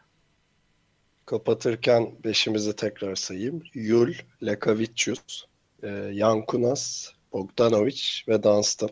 [1.26, 3.62] Kapatırken beşimizi tekrar sayayım.
[3.74, 4.12] Yul,
[4.46, 5.44] Lekavicius,
[5.82, 8.90] e, Yankunas, Bogdanovic ve Dunstan.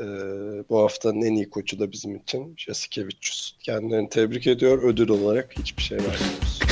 [0.00, 0.04] E,
[0.68, 3.56] bu haftanın en iyi koçu da bizim için Jasikevicius.
[3.60, 4.82] Kendilerini tebrik ediyor.
[4.82, 6.63] Ödül olarak hiçbir şey vermiyoruz.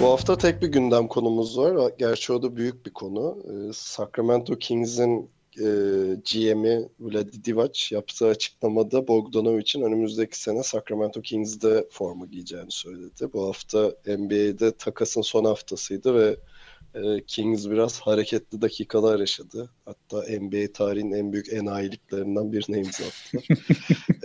[0.00, 1.92] Bu hafta tek bir gündem konumuz var.
[1.98, 3.38] Gerçi o da büyük bir konu.
[3.44, 5.66] Ee, Sacramento Kings'in e,
[6.32, 13.32] GM'i Vladi Divac yaptığı açıklamada Bogdanovic'in önümüzdeki sene Sacramento Kings'de forma giyeceğini söyledi.
[13.32, 16.36] Bu hafta NBA'de takasın son haftasıydı ve
[16.94, 19.70] e, Kings biraz hareketli dakikalar yaşadı.
[19.84, 23.44] Hatta NBA tarihinin en büyük enayiliklerinden birine imza attılar.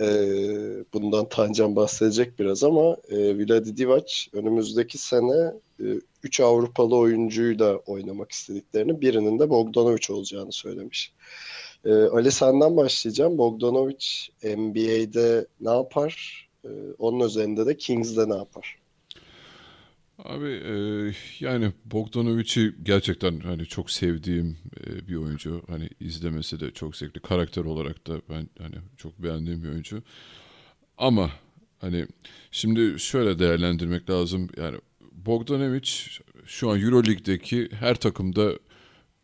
[0.00, 5.52] e, bundan Tancan bahsedecek biraz ama e, Vladi Divac önümüzdeki sene
[6.22, 11.12] 3 Avrupalı oyuncuyla oynamak istediklerini birinin de Bogdanovic olacağını söylemiş.
[11.84, 13.38] Ee, Ali senden başlayacağım.
[13.38, 14.06] Bogdanovic
[14.42, 16.48] NBA'de ne yapar?
[16.64, 18.77] Ee, onun üzerinde de Kings'de ne yapar?
[20.24, 20.74] Abi e,
[21.40, 24.56] yani Bogdanovic'i gerçekten hani çok sevdiğim
[24.86, 25.62] e, bir oyuncu.
[25.68, 27.20] Hani izlemesi de çok zevkli.
[27.20, 30.02] Karakter olarak da ben hani çok beğendiğim bir oyuncu.
[30.98, 31.30] Ama
[31.78, 32.06] hani
[32.50, 34.48] şimdi şöyle değerlendirmek lazım.
[34.56, 34.76] Yani
[35.12, 35.90] Bogdanovic
[36.46, 38.52] şu an Euroleague'deki her takımda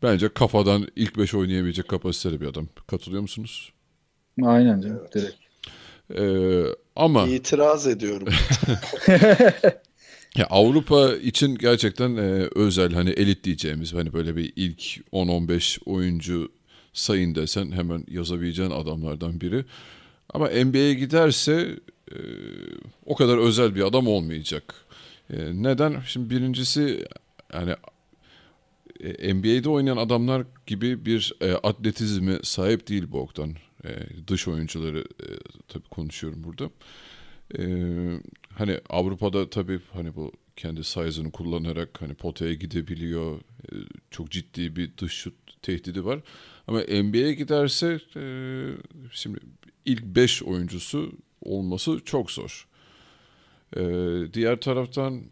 [0.03, 2.67] bence kafadan ilk 5 oynayabilecek kapasiteli bir adam.
[2.87, 3.73] Katılıyor musunuz?
[4.43, 5.13] Aynen canım evet.
[5.15, 5.45] direkt.
[6.19, 8.27] Ee, ama itiraz ediyorum.
[10.35, 14.81] ya Avrupa için gerçekten e, özel hani elit diyeceğimiz hani böyle bir ilk
[15.13, 16.51] 10-15 oyuncu
[16.93, 19.65] sayın desen hemen yazabileceğin adamlardan biri.
[20.29, 21.79] Ama NBA'ye giderse
[22.11, 22.17] e,
[23.05, 24.75] o kadar özel bir adam olmayacak.
[25.29, 26.01] E, neden?
[26.07, 27.05] Şimdi birincisi
[27.53, 27.75] yani
[28.99, 33.53] e, NBA'de oynayan adamlar gibi bir e, atletizme sahip değil Bogdan.
[33.85, 33.89] E,
[34.27, 35.27] dış oyuncuları e,
[35.67, 36.69] tabii konuşuyorum burada.
[37.59, 37.63] E,
[38.57, 43.39] hani Avrupa'da tabii hani bu kendi size'ını kullanarak hani potaya gidebiliyor.
[43.39, 43.73] E,
[44.11, 46.19] çok ciddi bir dış şut tehdidi var.
[46.67, 48.23] Ama NBA'ye giderse e,
[49.11, 49.39] şimdi
[49.85, 52.67] ilk 5 oyuncusu olması çok zor.
[53.77, 53.81] E,
[54.33, 55.23] diğer taraftan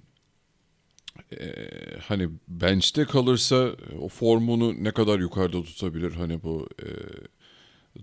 [1.40, 1.54] e,
[2.00, 6.88] hani bench'te kalırsa o formunu ne kadar yukarıda tutabilir hani bu e,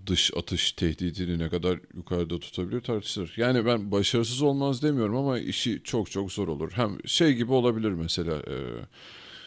[0.07, 3.33] dış atış tehdidini ne kadar yukarıda tutabilir tartışılır.
[3.37, 6.71] Yani ben başarısız olmaz demiyorum ama işi çok çok zor olur.
[6.75, 8.55] Hem şey gibi olabilir mesela e,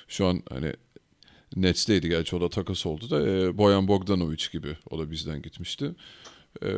[0.08, 0.72] şu an hani
[1.56, 5.94] Nets'teydi gerçi o da takas oldu da e, Boyan Bogdanovic gibi o da bizden gitmişti.
[6.62, 6.68] E,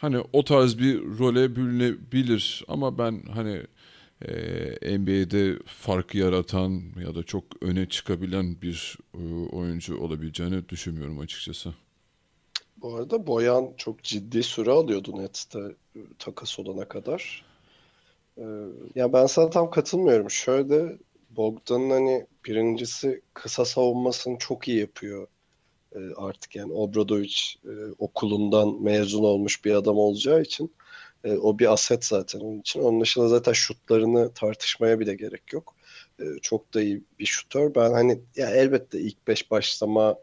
[0.00, 3.62] hani o tarz bir role bürünebilir ama ben hani
[4.22, 9.18] e, NBA'de fark yaratan ya da çok öne çıkabilen bir e,
[9.56, 11.74] oyuncu olabileceğini düşünmüyorum açıkçası.
[12.86, 15.58] Bu arada Boyan çok ciddi süre alıyordu Nets'te
[15.96, 17.44] e, takas olana kadar.
[18.38, 18.42] Ee,
[18.94, 20.30] ya ben sana tam katılmıyorum.
[20.30, 20.98] Şöyle
[21.30, 25.26] Bogdan'ın hani birincisi kısa savunmasını çok iyi yapıyor.
[25.96, 30.72] Ee, artık yani Obradovic e, okulundan mezun olmuş bir adam olacağı için
[31.24, 32.80] e, o bir aset zaten onun için.
[32.80, 35.74] Onun dışında zaten şutlarını tartışmaya bile gerek yok.
[36.20, 37.74] E, çok da iyi bir şutör.
[37.74, 40.16] Ben hani ya elbette ilk 5 başlama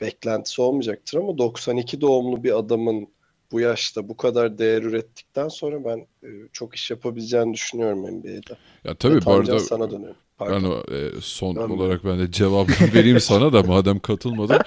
[0.00, 3.08] beklentisi olmayacaktır ama 92 doğumlu bir adamın
[3.52, 5.98] bu yaşta bu kadar değer ürettikten sonra ben
[6.28, 8.56] e, çok iş yapabileceğini düşünüyorum NBA'de.
[8.84, 10.16] Ya tabii bu arada sana dönüyorum.
[10.40, 11.80] Ben o, e, son Dönmüyorum.
[11.80, 14.58] olarak ben de cevabını vereyim sana da madem katılmadın.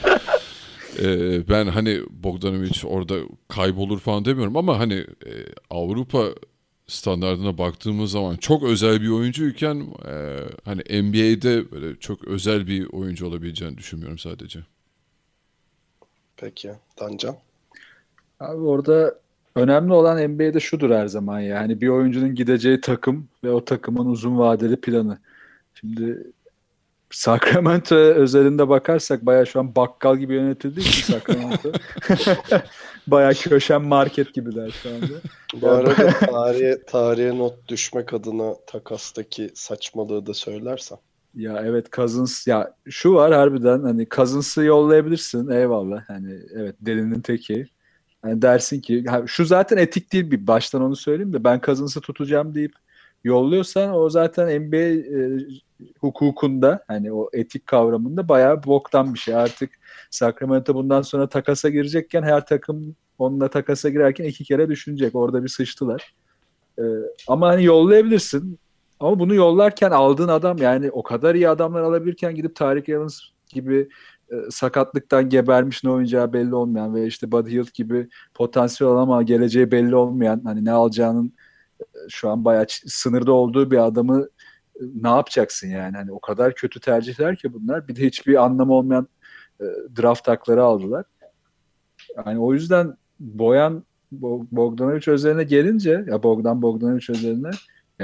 [1.01, 1.07] e,
[1.49, 3.15] ben hani Bogdanovic orada
[3.47, 4.93] kaybolur falan demiyorum ama hani
[5.25, 5.33] e,
[5.69, 6.25] Avrupa
[6.87, 13.27] standartına baktığımız zaman çok özel bir oyuncuyken e, hani NBA'de böyle çok özel bir oyuncu
[13.27, 14.59] olabileceğini düşünmüyorum sadece.
[16.37, 16.71] Peki.
[16.95, 17.35] Tancan?
[18.39, 19.15] Abi orada
[19.55, 21.59] önemli olan NBA'de şudur her zaman ya.
[21.59, 25.17] Hani bir oyuncunun gideceği takım ve o takımın uzun vadeli planı.
[25.73, 26.33] Şimdi
[27.13, 31.71] Sacramento özelinde bakarsak baya şu an bakkal gibi yönetildiği için Sacramento.
[33.07, 35.13] baya köşen market gibiler şu anda.
[35.61, 40.97] Bu arada tarihe, tarihe not düşmek adına takastaki saçmalığı da söylersen.
[41.35, 47.67] Ya evet Cousins ya şu var harbiden hani Cousins'ı yollayabilirsin eyvallah hani evet delinin teki.
[48.25, 52.55] Yani dersin ki şu zaten etik değil bir baştan onu söyleyeyim de ben Cousins'ı tutacağım
[52.55, 52.73] deyip
[53.23, 55.39] yolluyorsan o zaten NBA e,
[55.99, 59.35] hukukunda hani o etik kavramında bayağı boktan bir şey.
[59.35, 59.71] Artık
[60.11, 65.15] Sacramento bundan sonra takasa girecekken her takım onunla takasa girerken iki kere düşünecek.
[65.15, 66.13] Orada bir sıçtılar.
[66.79, 66.83] Ee,
[67.27, 68.59] ama hani yollayabilirsin.
[69.03, 73.89] Ama bunu yollarken aldığın adam yani o kadar iyi adamlar alabilirken gidip Tarık Evans gibi
[74.31, 79.71] e, sakatlıktan gebermiş ne oynayacağı belli olmayan ve işte Buddy Hield gibi potansiyel ama geleceği
[79.71, 81.33] belli olmayan hani ne alacağının
[81.79, 84.27] e, şu an bayağı sınırda olduğu bir adamı
[84.75, 88.73] e, ne yapacaksın yani hani o kadar kötü tercihler ki bunlar bir de hiçbir anlamı
[88.73, 89.07] olmayan
[89.61, 89.65] e,
[90.01, 91.05] draft hakları aldılar.
[92.17, 93.83] Yani o yüzden Boyan
[94.51, 97.51] Bogdanovic özeline gelince ya Bogdan Bogdanovic özeline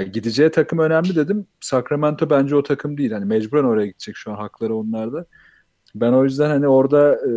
[0.00, 1.46] ya gideceği takım önemli dedim.
[1.60, 3.12] Sacramento bence o takım değil.
[3.12, 5.26] Hani mecburen oraya gidecek şu an hakları onlarda.
[5.94, 7.30] Ben o yüzden hani orada e,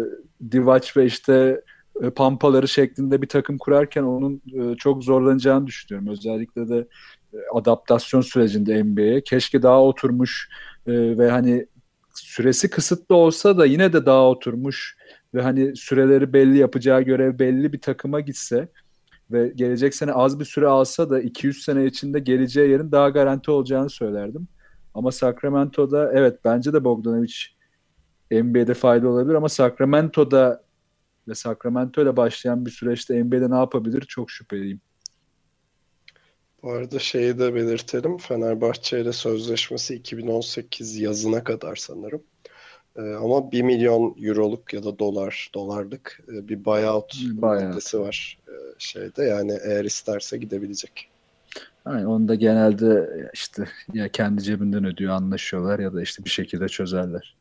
[0.51, 1.61] Divac ve işte
[2.01, 6.07] e, Pampaları şeklinde bir takım kurarken onun e, çok zorlanacağını düşünüyorum.
[6.11, 6.87] Özellikle de
[7.33, 9.21] e, adaptasyon sürecinde NBA'ye.
[9.23, 10.49] Keşke daha oturmuş
[10.87, 11.67] e, ve hani
[12.13, 14.97] süresi kısıtlı olsa da yine de daha oturmuş
[15.33, 18.67] ve hani süreleri belli yapacağı görev belli bir takıma gitse
[19.31, 23.51] ve gelecek sene az bir süre alsa da 200 sene içinde geleceği yerin daha garanti
[23.51, 24.47] olacağını söylerdim.
[24.93, 27.33] Ama Sacramento'da evet bence de Bogdanovic
[28.31, 30.63] NBA'de fayda olabilir ama Sacramento'da
[31.27, 34.81] ve Sacramento ile başlayan bir süreçte NBA'de ne yapabilir çok şüpheliyim.
[36.63, 38.17] Bu arada şeyi de belirtelim.
[38.17, 42.23] Fenerbahçe ile sözleşmesi 2018 yazına kadar sanırım.
[42.97, 48.37] Ee, ama 1 milyon euroluk ya da dolar dolarlık e, bir buyout maddesi var
[48.83, 49.23] şeyde.
[49.23, 51.09] Yani eğer isterse gidebilecek.
[51.85, 53.63] Yani onu da genelde işte
[53.93, 57.35] ya kendi cebinden ödüyor anlaşıyorlar ya da işte bir şekilde çözerler.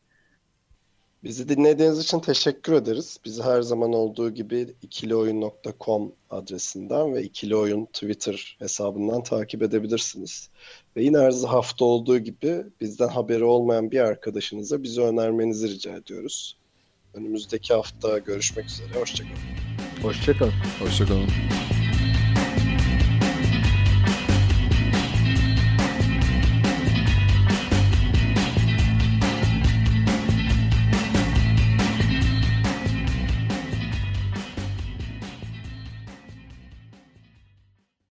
[1.25, 3.19] Bizi dinlediğiniz için teşekkür ederiz.
[3.25, 10.49] Bizi her zaman olduğu gibi ikilioyun.com adresinden ve ikilioyun Twitter hesabından takip edebilirsiniz.
[10.97, 16.57] Ve yine her hafta olduğu gibi bizden haberi olmayan bir arkadaşınıza bizi önermenizi rica ediyoruz.
[17.15, 19.01] Önümüzdeki hafta görüşmek üzere.
[19.01, 19.82] Hoşçakalın.
[20.03, 20.53] Hoşçakalın.
[20.81, 21.29] Hoşçakalın.